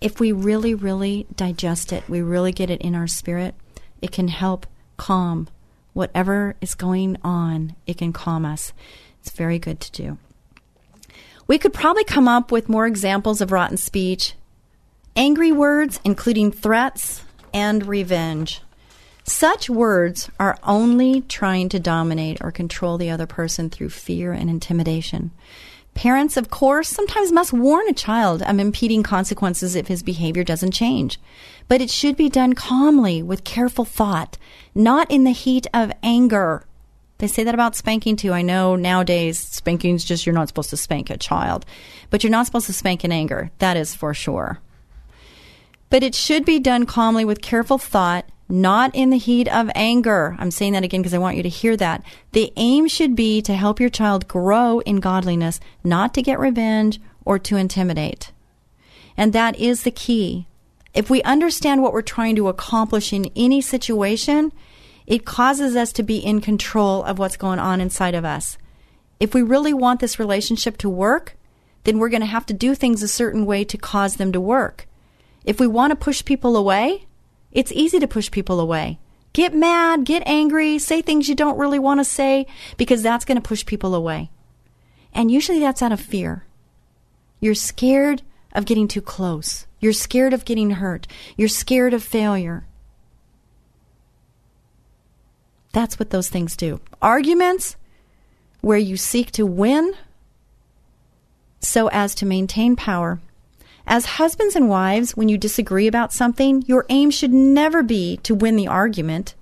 [0.00, 3.56] if we really, really digest it, we really get it in our spirit,
[4.00, 5.48] it can help calm
[5.94, 7.74] whatever is going on.
[7.88, 8.72] It can calm us.
[9.20, 10.18] It's very good to do.
[11.48, 14.34] We could probably come up with more examples of rotten speech.
[15.16, 18.60] Angry words, including threats and revenge.
[19.24, 24.50] Such words are only trying to dominate or control the other person through fear and
[24.50, 25.30] intimidation.
[25.94, 30.72] Parents, of course, sometimes must warn a child of impeding consequences if his behavior doesn't
[30.72, 31.18] change.
[31.66, 34.36] But it should be done calmly with careful thought,
[34.74, 36.66] not in the heat of anger.
[37.18, 38.32] They say that about spanking too.
[38.32, 41.66] I know nowadays spanking's just you're not supposed to spank a child,
[42.10, 43.50] but you're not supposed to spank in anger.
[43.58, 44.60] That is for sure.
[45.90, 50.36] But it should be done calmly with careful thought, not in the heat of anger.
[50.38, 52.02] I'm saying that again because I want you to hear that.
[52.32, 57.00] The aim should be to help your child grow in godliness, not to get revenge
[57.24, 58.32] or to intimidate.
[59.16, 60.46] And that is the key.
[60.94, 64.52] If we understand what we're trying to accomplish in any situation,
[65.08, 68.58] it causes us to be in control of what's going on inside of us.
[69.18, 71.34] If we really want this relationship to work,
[71.84, 74.40] then we're going to have to do things a certain way to cause them to
[74.40, 74.86] work.
[75.46, 77.06] If we want to push people away,
[77.50, 78.98] it's easy to push people away.
[79.32, 83.40] Get mad, get angry, say things you don't really want to say because that's going
[83.40, 84.30] to push people away.
[85.14, 86.44] And usually that's out of fear.
[87.40, 88.20] You're scared
[88.52, 89.66] of getting too close.
[89.80, 91.06] You're scared of getting hurt.
[91.38, 92.67] You're scared of failure.
[95.72, 96.80] That's what those things do.
[97.00, 97.76] Arguments
[98.60, 99.94] where you seek to win
[101.60, 103.20] so as to maintain power.
[103.86, 108.34] As husbands and wives, when you disagree about something, your aim should never be to
[108.34, 109.34] win the argument,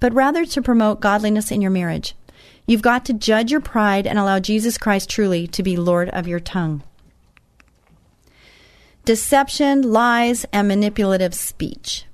[0.00, 2.14] but rather to promote godliness in your marriage.
[2.66, 6.26] You've got to judge your pride and allow Jesus Christ truly to be Lord of
[6.26, 6.82] your tongue.
[9.04, 12.04] Deception, lies, and manipulative speech.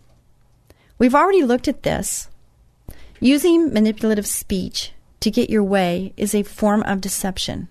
[0.98, 2.28] We've already looked at this.
[3.20, 7.68] Using manipulative speech to get your way is a form of deception.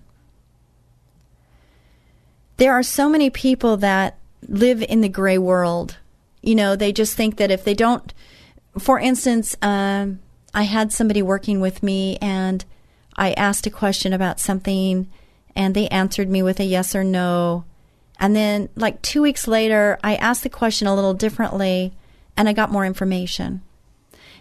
[2.56, 5.98] There are so many people that live in the gray world.
[6.42, 8.12] You know, they just think that if they don't,
[8.78, 10.20] for instance, um,
[10.54, 12.64] I had somebody working with me and
[13.16, 15.08] I asked a question about something
[15.54, 17.64] and they answered me with a yes or no.
[18.18, 21.92] And then, like two weeks later, I asked the question a little differently
[22.36, 23.62] and I got more information.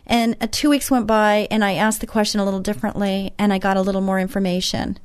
[0.08, 3.52] And uh, two weeks went by and I asked the question a little differently and
[3.52, 5.00] I got a little more information.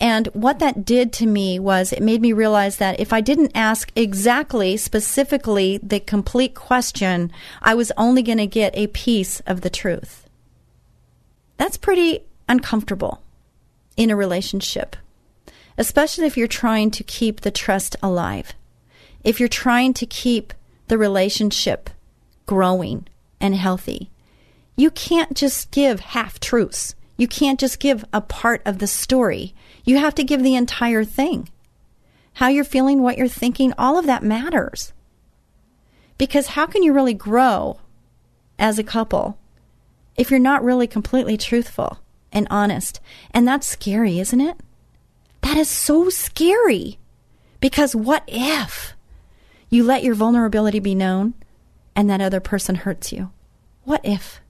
[0.00, 3.52] And what that did to me was it made me realize that if I didn't
[3.54, 7.30] ask exactly, specifically, the complete question,
[7.62, 10.28] I was only going to get a piece of the truth.
[11.56, 13.22] That's pretty uncomfortable
[13.96, 14.96] in a relationship,
[15.78, 18.54] especially if you're trying to keep the trust alive.
[19.22, 20.52] If you're trying to keep
[20.88, 21.90] the relationship
[22.46, 23.06] growing
[23.42, 24.10] and healthy,
[24.76, 26.94] you can't just give half truths.
[27.18, 29.54] You can't just give a part of the story.
[29.84, 31.50] You have to give the entire thing.
[32.34, 34.94] How you're feeling, what you're thinking, all of that matters.
[36.16, 37.80] Because how can you really grow
[38.58, 39.38] as a couple
[40.16, 41.98] if you're not really completely truthful
[42.32, 43.00] and honest?
[43.32, 44.56] And that's scary, isn't it?
[45.42, 46.98] That is so scary.
[47.60, 48.94] Because what if
[49.68, 51.34] you let your vulnerability be known
[51.94, 53.30] and that other person hurts you?
[53.84, 54.40] What if?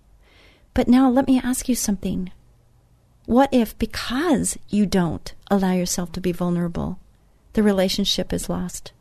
[0.75, 2.31] But now let me ask you something.
[3.27, 6.99] What if, because you don't allow yourself to be vulnerable,
[7.53, 8.93] the relationship is lost?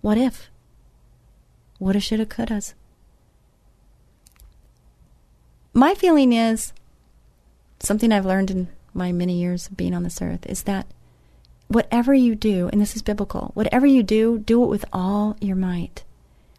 [0.00, 0.48] What if?
[1.78, 2.74] Woulda, shoulda, couldas.
[5.72, 6.72] My feeling is
[7.80, 10.86] something I've learned in my many years of being on this earth is that
[11.68, 15.56] whatever you do, and this is biblical, whatever you do, do it with all your
[15.56, 16.02] might.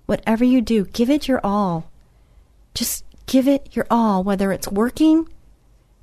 [0.09, 1.91] Whatever you do, give it your all.
[2.73, 5.29] Just give it your all, whether it's working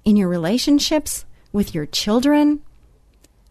[0.04, 2.60] in your relationships, with your children.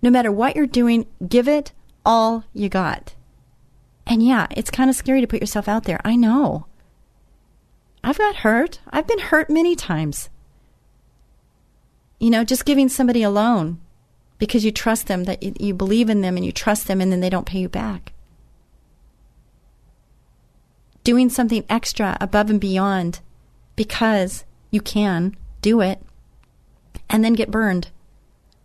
[0.02, 1.74] No matter what you're doing, give it
[2.06, 3.16] all you got.
[4.08, 6.00] And yeah, it's kind of scary to put yourself out there.
[6.06, 6.68] I know.
[8.02, 8.80] I've got hurt.
[8.90, 10.30] I've been hurt many times.
[12.18, 13.82] You know, just giving somebody a loan
[14.38, 17.20] because you trust them, that you, believe in them and you trust them, and then
[17.20, 18.14] they don't pay you back.
[21.06, 23.22] Doing something extra above and beyond
[23.78, 26.02] because you can do it
[27.10, 27.92] and then get burned.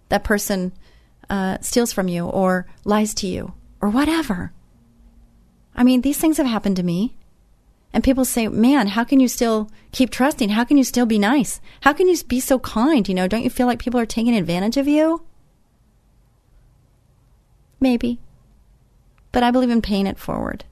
[0.09, 0.73] That person
[1.29, 4.53] uh, steals from you or lies to you or whatever.
[5.75, 7.15] I mean, these things have happened to me.
[7.93, 10.51] And people say, man, how can you still keep trusting?
[10.51, 11.61] How can you still be nice?
[11.83, 13.09] How can you be so kind?
[13.09, 15.25] You know, don't you feel like people are taking advantage of you?
[17.81, 18.21] Maybe.
[19.33, 20.65] But I believe in paying it forward.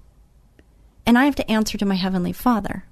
[1.09, 2.85] And I have to answer to my Heavenly Father.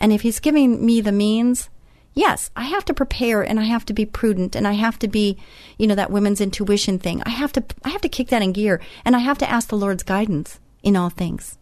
[0.00, 1.70] And if He's giving me the means,
[2.12, 5.06] yes, I have to prepare and I have to be prudent and I have to
[5.06, 5.38] be,
[5.78, 7.22] you know, that women's intuition thing.
[7.24, 9.68] I have to, I have to kick that in gear and I have to ask
[9.68, 11.56] the Lord's guidance in all things.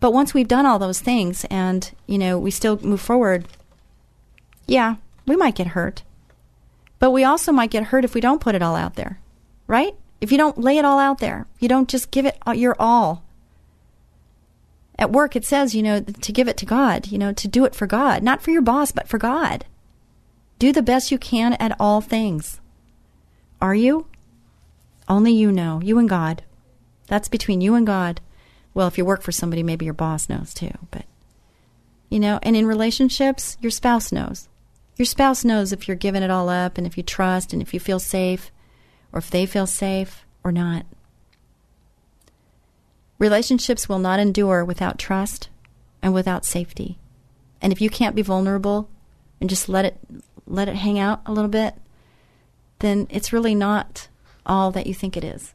[0.00, 3.46] But once we've done all those things and, you know, we still move forward,
[4.66, 4.94] yeah,
[5.26, 6.02] we might get hurt.
[6.98, 9.20] But we also might get hurt if we don't put it all out there,
[9.66, 9.94] right?
[10.22, 13.22] If you don't lay it all out there, you don't just give it your all
[15.00, 17.64] at work it says, you know, to give it to God, you know, to do
[17.64, 19.64] it for God, not for your boss, but for God.
[20.58, 22.60] Do the best you can at all things.
[23.62, 24.06] Are you?
[25.08, 26.42] Only you know, you and God.
[27.06, 28.20] That's between you and God.
[28.74, 31.06] Well, if you work for somebody, maybe your boss knows too, but
[32.10, 34.48] you know, and in relationships, your spouse knows.
[34.96, 37.72] Your spouse knows if you're giving it all up and if you trust and if
[37.72, 38.50] you feel safe
[39.12, 40.84] or if they feel safe or not.
[43.20, 45.50] Relationships will not endure without trust
[46.02, 46.98] and without safety.
[47.60, 48.88] And if you can't be vulnerable
[49.40, 49.98] and just let it
[50.46, 51.74] let it hang out a little bit,
[52.78, 54.08] then it's really not
[54.46, 55.52] all that you think it is.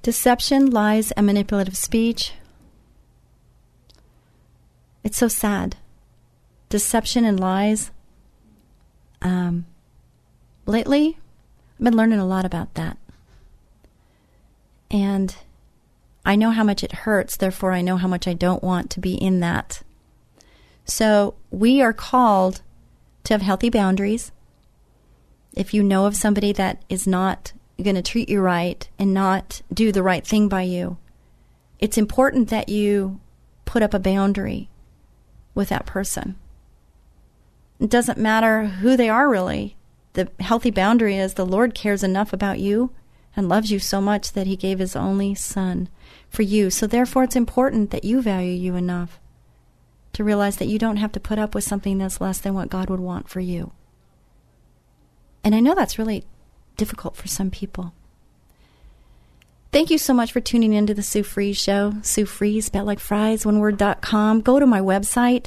[0.00, 2.32] Deception, lies, and manipulative speech.
[5.04, 5.76] It's so sad.
[6.70, 7.90] Deception and lies.
[9.20, 9.66] Um,
[10.64, 11.18] lately,
[11.78, 12.98] I've been learning a lot about that.
[14.90, 15.36] And
[16.24, 19.00] I know how much it hurts, therefore, I know how much I don't want to
[19.00, 19.82] be in that.
[20.84, 22.62] So, we are called
[23.24, 24.32] to have healthy boundaries.
[25.54, 29.62] If you know of somebody that is not going to treat you right and not
[29.72, 30.98] do the right thing by you,
[31.78, 33.20] it's important that you
[33.64, 34.68] put up a boundary
[35.54, 36.36] with that person.
[37.78, 39.77] It doesn't matter who they are, really.
[40.18, 42.90] The healthy boundary is the Lord cares enough about you
[43.36, 45.88] and loves you so much that he gave his only son
[46.28, 46.70] for you.
[46.70, 49.20] So, therefore, it's important that you value you enough
[50.14, 52.68] to realize that you don't have to put up with something that's less than what
[52.68, 53.70] God would want for you.
[55.44, 56.24] And I know that's really
[56.76, 57.92] difficult for some people.
[59.70, 61.94] Thank you so much for tuning into the Sue Fries Show.
[62.02, 64.40] Sue Fries, spelled like fries, one word.com.
[64.40, 65.46] Go to my website.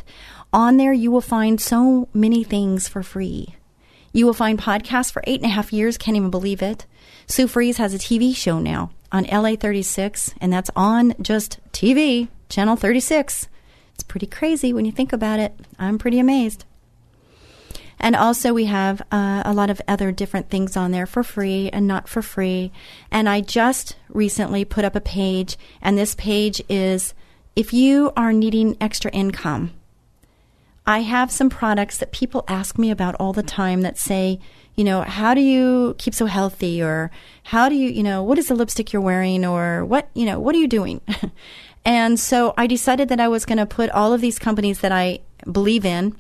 [0.54, 3.58] On there, you will find so many things for free.
[4.14, 5.98] You will find podcasts for eight and a half years.
[5.98, 6.86] Can't even believe it.
[7.28, 12.28] Sue Fries has a TV show now on LA 36, and that's on just TV,
[12.50, 13.48] channel 36.
[13.94, 15.58] It's pretty crazy when you think about it.
[15.80, 16.66] I'm pretty amazed.
[18.00, 21.70] And also, we have uh, a lot of other different things on there for free
[21.70, 22.72] and not for free.
[23.12, 27.14] And I just recently put up a page, and this page is
[27.56, 29.74] if you are needing extra income.
[30.86, 34.40] I have some products that people ask me about all the time that say,
[34.76, 36.82] you know, how do you keep so healthy?
[36.82, 37.12] Or
[37.44, 39.46] how do you, you know, what is the lipstick you're wearing?
[39.46, 41.02] Or what, you know, what are you doing?
[41.86, 44.92] and so I decided that I was going to put all of these companies that
[44.92, 45.20] I
[45.50, 46.16] believe in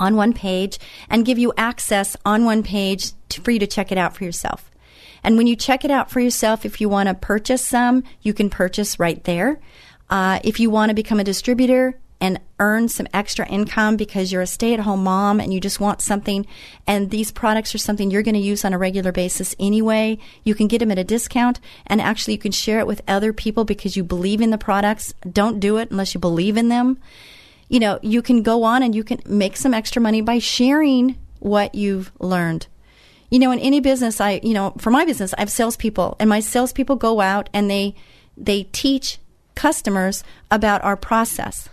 [0.00, 3.92] on one page and give you access on one page to, for you to check
[3.92, 4.70] it out for yourself.
[5.22, 8.32] And when you check it out for yourself, if you want to purchase some, you
[8.32, 9.60] can purchase right there.
[10.08, 14.42] Uh, if you want to become a distributor and earn some extra income because you're
[14.42, 16.46] a stay at home mom and you just want something,
[16.86, 20.54] and these products are something you're going to use on a regular basis anyway, you
[20.54, 21.60] can get them at a discount.
[21.86, 25.14] And actually, you can share it with other people because you believe in the products.
[25.30, 26.98] Don't do it unless you believe in them
[27.70, 31.16] you know, you can go on and you can make some extra money by sharing
[31.38, 32.66] what you've learned.
[33.30, 36.28] You know, in any business, I, you know, for my business, I have salespeople, and
[36.28, 37.94] my salespeople go out and they
[38.36, 39.18] they teach
[39.54, 41.68] customers about our process.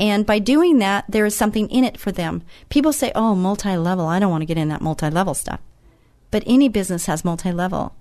[0.00, 2.42] And by doing that, there is something in it for them.
[2.70, 4.06] People say, "Oh, multi-level.
[4.06, 5.60] I don't want to get in that multi-level stuff."
[6.30, 7.94] But any business has multi-level.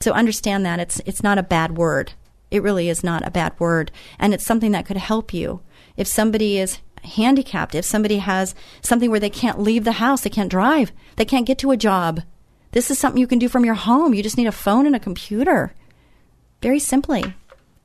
[0.00, 2.12] So understand that it's it's not a bad word.
[2.50, 3.90] It really is not a bad word.
[4.18, 5.60] And it's something that could help you.
[5.96, 10.30] If somebody is handicapped, if somebody has something where they can't leave the house, they
[10.30, 12.20] can't drive, they can't get to a job,
[12.72, 14.12] this is something you can do from your home.
[14.12, 15.72] You just need a phone and a computer.
[16.60, 17.34] Very simply.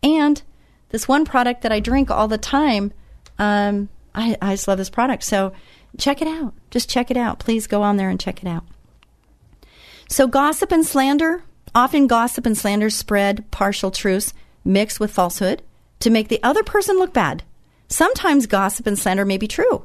[0.04, 0.42] And
[0.90, 2.94] this one product that I drink all the time,
[3.38, 5.24] um, I, I just love this product.
[5.24, 5.54] So
[5.98, 6.54] check it out.
[6.72, 7.40] Just check it out.
[7.40, 8.64] Please go on there and check it out.
[10.08, 11.44] So, gossip and slander.
[11.74, 14.34] Often, gossip and slander spread partial truths
[14.64, 15.62] mixed with falsehood
[16.00, 17.44] to make the other person look bad.
[17.88, 19.84] Sometimes gossip and slander may be true,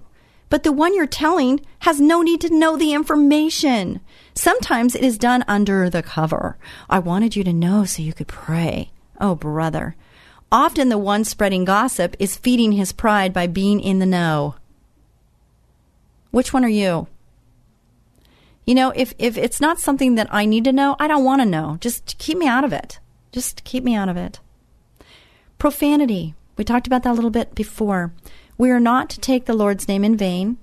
[0.48, 4.00] but the one you're telling has no need to know the information.
[4.34, 6.56] Sometimes it is done under the cover.
[6.88, 8.90] I wanted you to know so you could pray.
[9.20, 9.96] Oh, brother.
[10.52, 14.56] Often the one spreading gossip is feeding his pride by being in the know.
[16.30, 17.06] Which one are you?
[18.66, 21.40] You know, if, if it's not something that I need to know, I don't want
[21.40, 21.76] to know.
[21.80, 22.98] Just keep me out of it.
[23.32, 24.40] Just keep me out of it.
[25.58, 26.34] Profanity.
[26.56, 28.12] We talked about that a little bit before.
[28.58, 30.58] We are not to take the Lord's name in vain.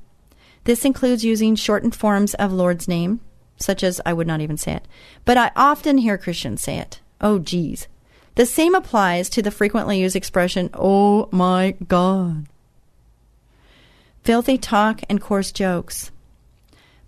[0.65, 3.21] This includes using shortened forms of Lord's name,
[3.57, 4.87] such as I would not even say it,
[5.23, 6.99] but I often hear Christians say it.
[7.21, 7.87] Oh, geez.
[8.37, 12.45] The same applies to the frequently used expression, oh my God.
[14.23, 16.11] Filthy talk and coarse jokes.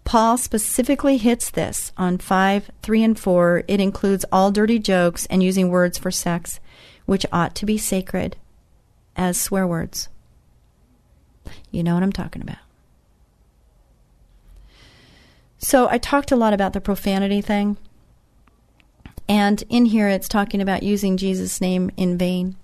[0.06, 3.64] Paul specifically hits this on 5, 3, and 4.
[3.68, 6.60] It includes all dirty jokes and using words for sex
[7.06, 8.36] which ought to be sacred
[9.16, 10.10] as swear words.
[11.70, 12.58] You know what I'm talking about.
[15.60, 17.78] So I talked a lot about the profanity thing.
[19.30, 22.58] And in here it's talking about using Jesus' name in vain.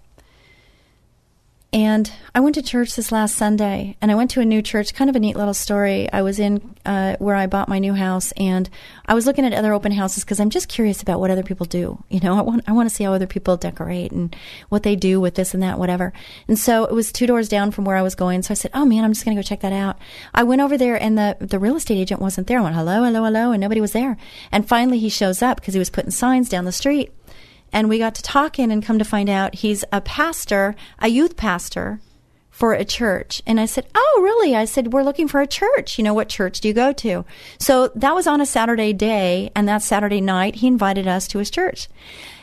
[1.74, 4.94] And I went to church this last Sunday, and I went to a new church.
[4.94, 6.10] Kind of a neat little story.
[6.12, 8.70] I was in uh, where I bought my new house, and
[9.06, 11.66] I was looking at other open houses because I'm just curious about what other people
[11.66, 12.02] do.
[12.08, 14.34] You know, I want I want to see how other people decorate and
[14.70, 16.14] what they do with this and that, whatever.
[16.48, 18.42] And so it was two doors down from where I was going.
[18.44, 19.98] So I said, "Oh man, I'm just going to go check that out."
[20.34, 22.60] I went over there, and the the real estate agent wasn't there.
[22.60, 24.16] I went, "Hello, hello, hello," and nobody was there.
[24.50, 27.12] And finally, he shows up because he was putting signs down the street
[27.76, 31.36] and we got to talking and come to find out he's a pastor, a youth
[31.36, 32.00] pastor
[32.50, 33.42] for a church.
[33.46, 34.56] And I said, Oh, really?
[34.56, 35.98] I said, We're looking for a church.
[35.98, 37.26] You know, what church do you go to?
[37.60, 39.52] So that was on a Saturday day.
[39.54, 41.90] And that Saturday night, he invited us to his church.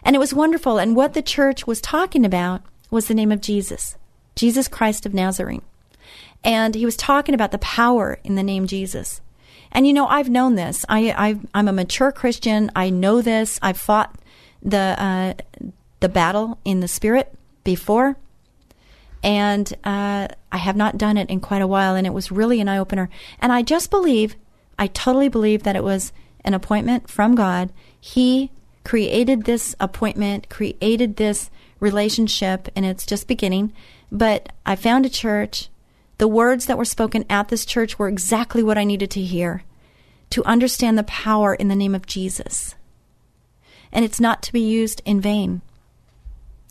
[0.05, 0.76] And it was wonderful.
[0.76, 2.61] And what the church was talking about
[2.91, 3.97] was the name of Jesus,
[4.37, 5.62] Jesus Christ of Nazarene.
[6.45, 9.22] And he was talking about the power in the name Jesus.
[9.70, 10.85] And you know, I've known this.
[10.91, 12.70] I, i am a mature Christian.
[12.76, 13.59] I know this.
[13.62, 14.14] I've fought
[14.63, 15.35] the uh,
[16.01, 17.33] the battle in the spirit
[17.65, 18.17] before,
[19.23, 22.61] and uh, I have not done it in quite a while, and it was really
[22.61, 23.09] an eye opener.
[23.41, 24.37] And I just believe,
[24.79, 26.13] I totally believe that it was
[26.45, 27.73] an appointment from God.
[28.01, 28.51] He
[28.85, 33.73] created this appointment, created this relationship, and it's just beginning.
[34.11, 35.69] But I found a church.
[36.19, 39.65] The words that were spoken at this church were exactly what I needed to hear
[40.31, 42.75] to understand the power in the name of Jesus
[43.93, 45.62] and it's not to be used in vain.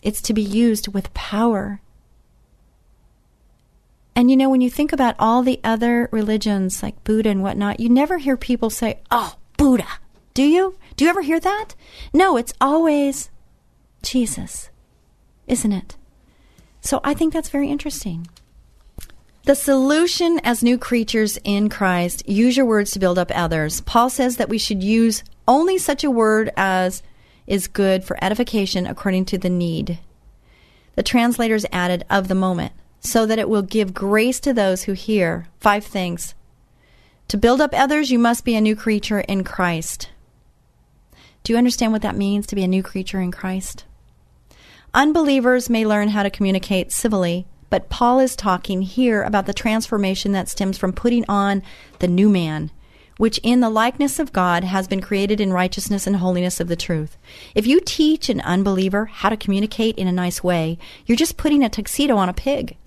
[0.02, 1.82] It's to be used with power.
[4.16, 7.80] And you know, when you think about all the other religions like Buddha and whatnot,
[7.80, 9.88] you never hear people say, Oh, Buddha.
[10.34, 10.76] Do you?
[10.96, 11.76] Do you ever hear that?
[12.14, 13.30] No, it's always
[14.02, 14.70] Jesus,
[15.48, 15.98] isn't it?
[16.82, 18.28] So I think that's very interesting.
[19.46, 23.82] The solution as new creatures in Christ, use your words to build up others.
[23.82, 27.02] Paul says that we should use only such a word as
[27.52, 30.00] is good for edification according to the need.
[30.96, 32.72] The translators added of the moment,
[33.02, 35.48] so that it will give grace to those who hear.
[35.60, 36.34] Five things.
[37.28, 40.10] To build up others, you must be a new creature in Christ.
[41.44, 43.84] Do you understand what that means to be a new creature in Christ?
[44.94, 50.32] Unbelievers may learn how to communicate civilly, but Paul is talking here about the transformation
[50.32, 51.64] that stems from putting on
[52.00, 52.72] the new man
[53.22, 56.76] which in the likeness of God has been created in righteousness and holiness of the
[56.76, 57.18] truth.
[57.54, 61.64] If you teach an unbeliever how to communicate in a nice way, you're just putting
[61.64, 62.78] a tuxedo on a pig.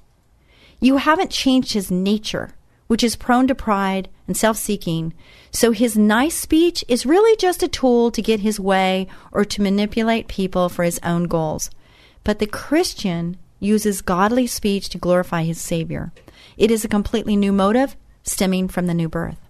[0.80, 2.56] You haven't changed his nature,
[2.88, 5.14] which is prone to pride and self seeking.
[5.52, 9.62] So his nice speech is really just a tool to get his way or to
[9.62, 11.70] manipulate people for his own goals.
[12.24, 16.12] But the Christian uses godly speech to glorify his Savior.
[16.56, 19.43] It is a completely new motive stemming from the new birth.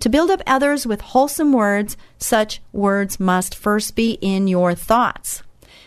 [0.00, 5.42] To build up others with wholesome words, such words must first be in your thoughts.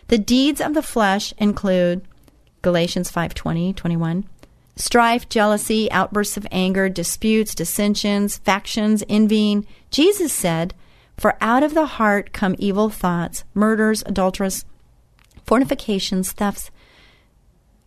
[0.07, 2.05] The deeds of the flesh include
[2.61, 4.25] Galatians 5:20, 21,
[4.75, 9.65] strife, jealousy, outbursts of anger, disputes, dissensions, factions, envying.
[9.89, 10.75] Jesus said,
[11.17, 14.63] "For out of the heart come evil thoughts, murders, adulteries,
[15.45, 16.69] fornications, thefts,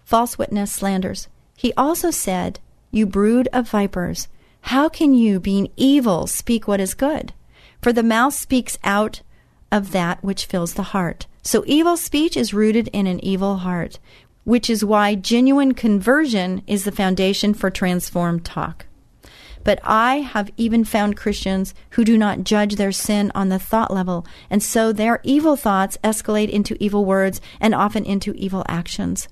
[0.05, 2.59] false witness, slanders." He also said,
[2.91, 4.29] "You brood of vipers,
[4.67, 7.33] how can you, being evil, speak what is good?
[7.81, 9.23] For the mouth speaks out
[9.71, 11.29] of that which fills the heart.
[11.45, 14.01] So evil speech is rooted in an evil heart,
[14.43, 18.87] which is why genuine conversion is the foundation for transformed talk.
[19.63, 23.95] But I have even found Christians who do not judge their sin on the thought
[23.95, 29.29] level, and so their evil thoughts escalate into evil words and often into evil actions.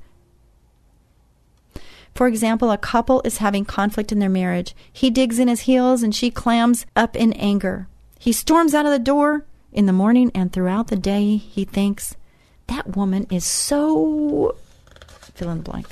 [2.14, 4.74] For example, a couple is having conflict in their marriage.
[4.92, 7.88] He digs in his heels and she clams up in anger.
[8.18, 12.16] He storms out of the door in the morning and throughout the day he thinks,
[12.68, 14.54] that woman is so
[15.34, 15.86] fill in the blank.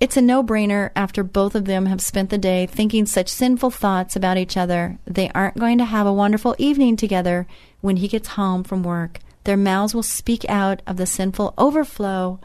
[0.00, 3.70] It's a no brainer after both of them have spent the day thinking such sinful
[3.70, 4.98] thoughts about each other.
[5.04, 7.46] They aren't going to have a wonderful evening together
[7.82, 9.20] when he gets home from work.
[9.44, 12.40] Their mouths will speak out of the sinful overflow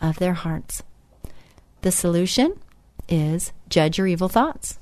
[0.00, 0.84] of their hearts.
[1.82, 2.58] The solution
[3.08, 4.78] is judge your evil thoughts.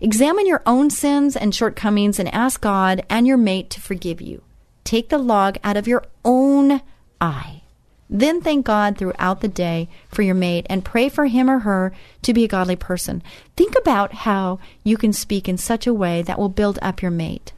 [0.00, 4.42] Examine your own sins and shortcomings and ask God and your mate to forgive you.
[4.84, 6.80] Take the log out of your own
[7.20, 7.62] eye.
[8.08, 11.92] Then thank God throughout the day for your mate and pray for him or her
[12.22, 13.22] to be a godly person.
[13.56, 17.10] Think about how you can speak in such a way that will build up your
[17.10, 17.52] mate.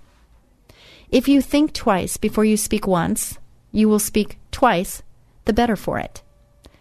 [1.11, 3.39] If you think twice before you speak once,
[3.71, 5.03] you will speak twice,
[5.45, 6.23] the better for it.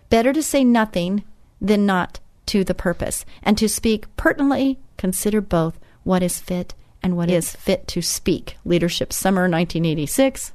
[0.10, 1.24] Better to say nothing
[1.62, 3.26] than not to the purpose.
[3.44, 8.58] And to speak pertinently, consider both what is fit and what is fit to speak.
[8.66, 10.52] Leadership Summer 1986.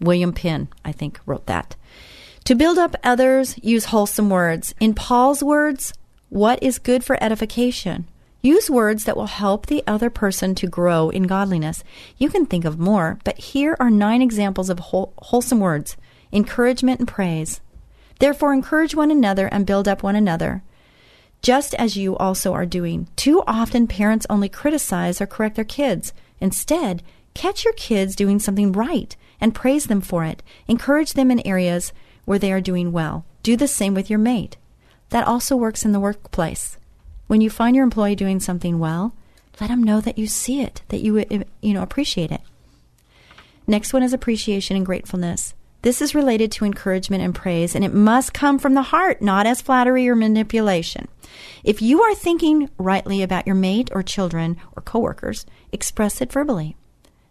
[0.00, 1.76] William Penn, I think, wrote that.
[2.44, 4.74] To build up others, use wholesome words.
[4.78, 5.92] In Paul's words,
[6.28, 8.06] what is good for edification?
[8.42, 11.82] Use words that will help the other person to grow in godliness.
[12.18, 15.96] You can think of more, but here are nine examples of whole, wholesome words
[16.32, 17.60] encouragement and praise.
[18.18, 20.62] Therefore, encourage one another and build up one another,
[21.42, 23.08] just as you also are doing.
[23.16, 26.12] Too often, parents only criticize or correct their kids.
[26.40, 27.02] Instead,
[27.34, 30.42] catch your kids doing something right and praise them for it.
[30.66, 31.92] Encourage them in areas
[32.24, 33.24] where they are doing well.
[33.42, 34.56] Do the same with your mate.
[35.10, 36.78] That also works in the workplace.
[37.26, 39.14] When you find your employee doing something well,
[39.60, 42.40] let them know that you see it, that you you know appreciate it.
[43.66, 45.54] Next one is appreciation and gratefulness.
[45.86, 49.46] This is related to encouragement and praise, and it must come from the heart, not
[49.46, 51.06] as flattery or manipulation.
[51.62, 56.74] If you are thinking rightly about your mate or children or coworkers, express it verbally.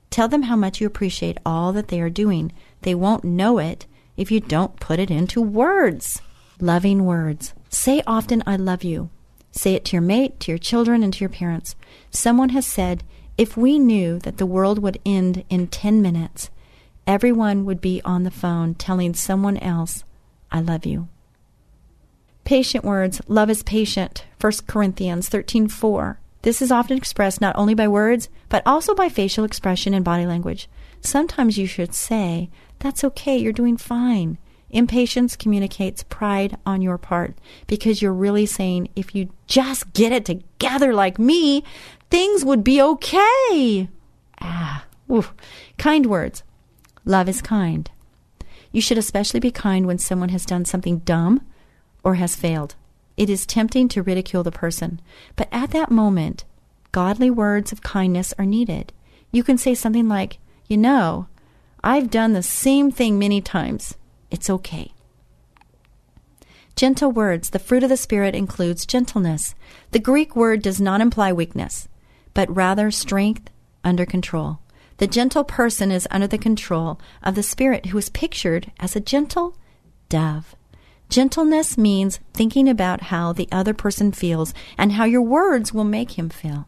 [0.10, 2.54] Tell them how much you appreciate all that they are doing.
[2.84, 6.22] They won't know it if you don't put it into words.
[6.62, 7.54] Loving words.
[7.68, 9.10] Say often, I love you.
[9.52, 11.76] Say it to your mate, to your children, and to your parents.
[12.10, 13.04] Someone has said,
[13.38, 16.50] if we knew that the world would end in 10 minutes,
[17.08, 20.04] everyone would be on the phone telling someone else,
[20.52, 21.08] I love you.
[22.44, 23.22] Patient words.
[23.28, 24.26] Love is patient.
[24.40, 26.20] 1 Corinthians 13:4.
[26.44, 30.28] This is often expressed not only by words, but also by facial expression and body
[30.28, 30.70] language.
[31.02, 32.50] Sometimes you should say,
[32.80, 34.38] That's okay, you're doing fine.
[34.70, 37.36] Impatience communicates pride on your part
[37.66, 41.64] because you're really saying, if you just get it together like me,
[42.10, 43.90] things would be okay.
[44.42, 45.34] Ah, oof.
[45.78, 46.44] kind words.
[47.06, 47.90] Love is kind.
[48.72, 51.46] You should especially be kind when someone has done something dumb
[52.04, 52.76] or has failed.
[53.16, 55.00] It is tempting to ridicule the person,
[55.36, 56.44] but at that moment,
[56.92, 58.92] godly words of kindness are needed.
[59.32, 61.28] You can say something like, You know,
[61.84, 63.96] I've done the same thing many times.
[64.32, 64.92] It's okay.
[66.76, 67.52] Gentle words.
[67.52, 69.56] The fruit of the Spirit includes gentleness.
[69.92, 71.88] The Greek word does not imply weakness,
[72.34, 73.50] but rather strength
[73.84, 74.60] under control.
[74.98, 79.02] The gentle person is under the control of the Spirit, who is pictured as a
[79.02, 79.58] gentle
[80.10, 80.56] dove.
[81.10, 86.18] Gentleness means thinking about how the other person feels and how your words will make
[86.18, 86.68] him feel.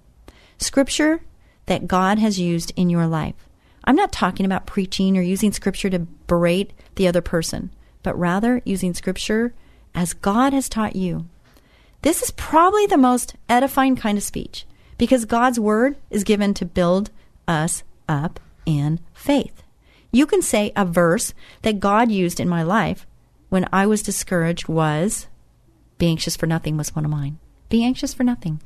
[0.58, 1.22] Scripture
[1.66, 3.36] that God has used in your life.
[3.84, 7.72] I'm not talking about preaching or using Scripture to berate the other person,
[8.04, 9.54] but rather using Scripture
[9.96, 11.28] as God has taught you.
[12.02, 14.66] This is probably the most edifying kind of speech
[14.98, 17.10] because God's Word is given to build
[17.48, 19.64] us up in faith.
[20.12, 23.06] You can say a verse that God used in my life
[23.50, 25.28] when I was discouraged was
[25.98, 27.40] be anxious for nothing was one of mine.
[27.70, 28.62] Be anxious for nothing.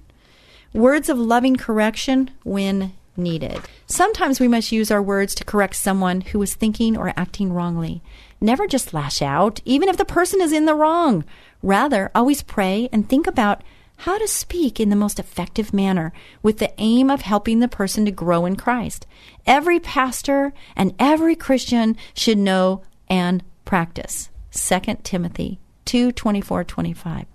[0.73, 3.61] Words of loving correction when needed.
[3.87, 8.01] Sometimes we must use our words to correct someone who is thinking or acting wrongly.
[8.39, 11.25] Never just lash out, even if the person is in the wrong.
[11.61, 13.63] Rather, always pray and think about
[14.01, 18.03] how to speak in the most effective manner with the aim of helping the person
[18.03, 19.05] to grow in Christ.
[19.45, 24.29] Every pastor and every Christian should know and practice.
[24.53, 27.25] 2 Timothy 2 24 25.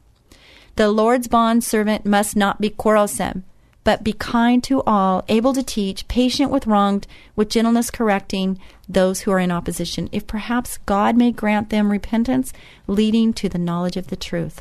[0.74, 3.44] The Lord's bond servant must not be quarrelsome
[3.84, 7.06] but be kind to all, able to teach, patient with wronged,
[7.36, 8.58] with gentleness correcting
[8.88, 12.52] those who are in opposition, if perhaps God may grant them repentance,
[12.88, 14.60] leading to the knowledge of the truth.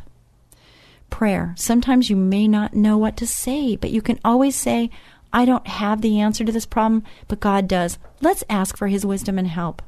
[1.16, 1.54] Prayer.
[1.58, 4.90] Sometimes you may not know what to say, but you can always say,
[5.32, 7.98] I don't have the answer to this problem, but God does.
[8.20, 9.82] Let's ask for His wisdom and help.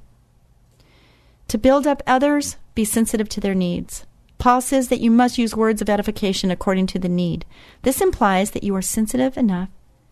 [1.50, 4.06] To build up others, be sensitive to their needs.
[4.38, 7.44] Paul says that you must use words of edification according to the need.
[7.82, 9.68] This implies that you are sensitive enough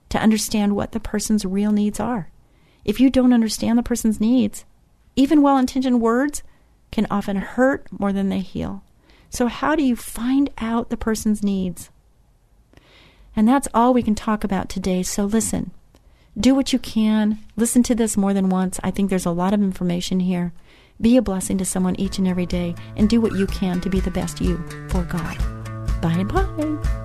[0.09, 2.29] to understand what the person's real needs are.
[2.83, 4.65] If you don't understand the person's needs,
[5.15, 6.43] even well intentioned words
[6.91, 8.83] can often hurt more than they heal.
[9.29, 11.89] So, how do you find out the person's needs?
[13.35, 15.03] And that's all we can talk about today.
[15.03, 15.71] So, listen,
[16.37, 17.39] do what you can.
[17.55, 18.79] Listen to this more than once.
[18.83, 20.53] I think there's a lot of information here.
[20.99, 23.89] Be a blessing to someone each and every day and do what you can to
[23.89, 24.57] be the best you
[24.89, 25.37] for God.
[26.01, 27.04] Bye bye.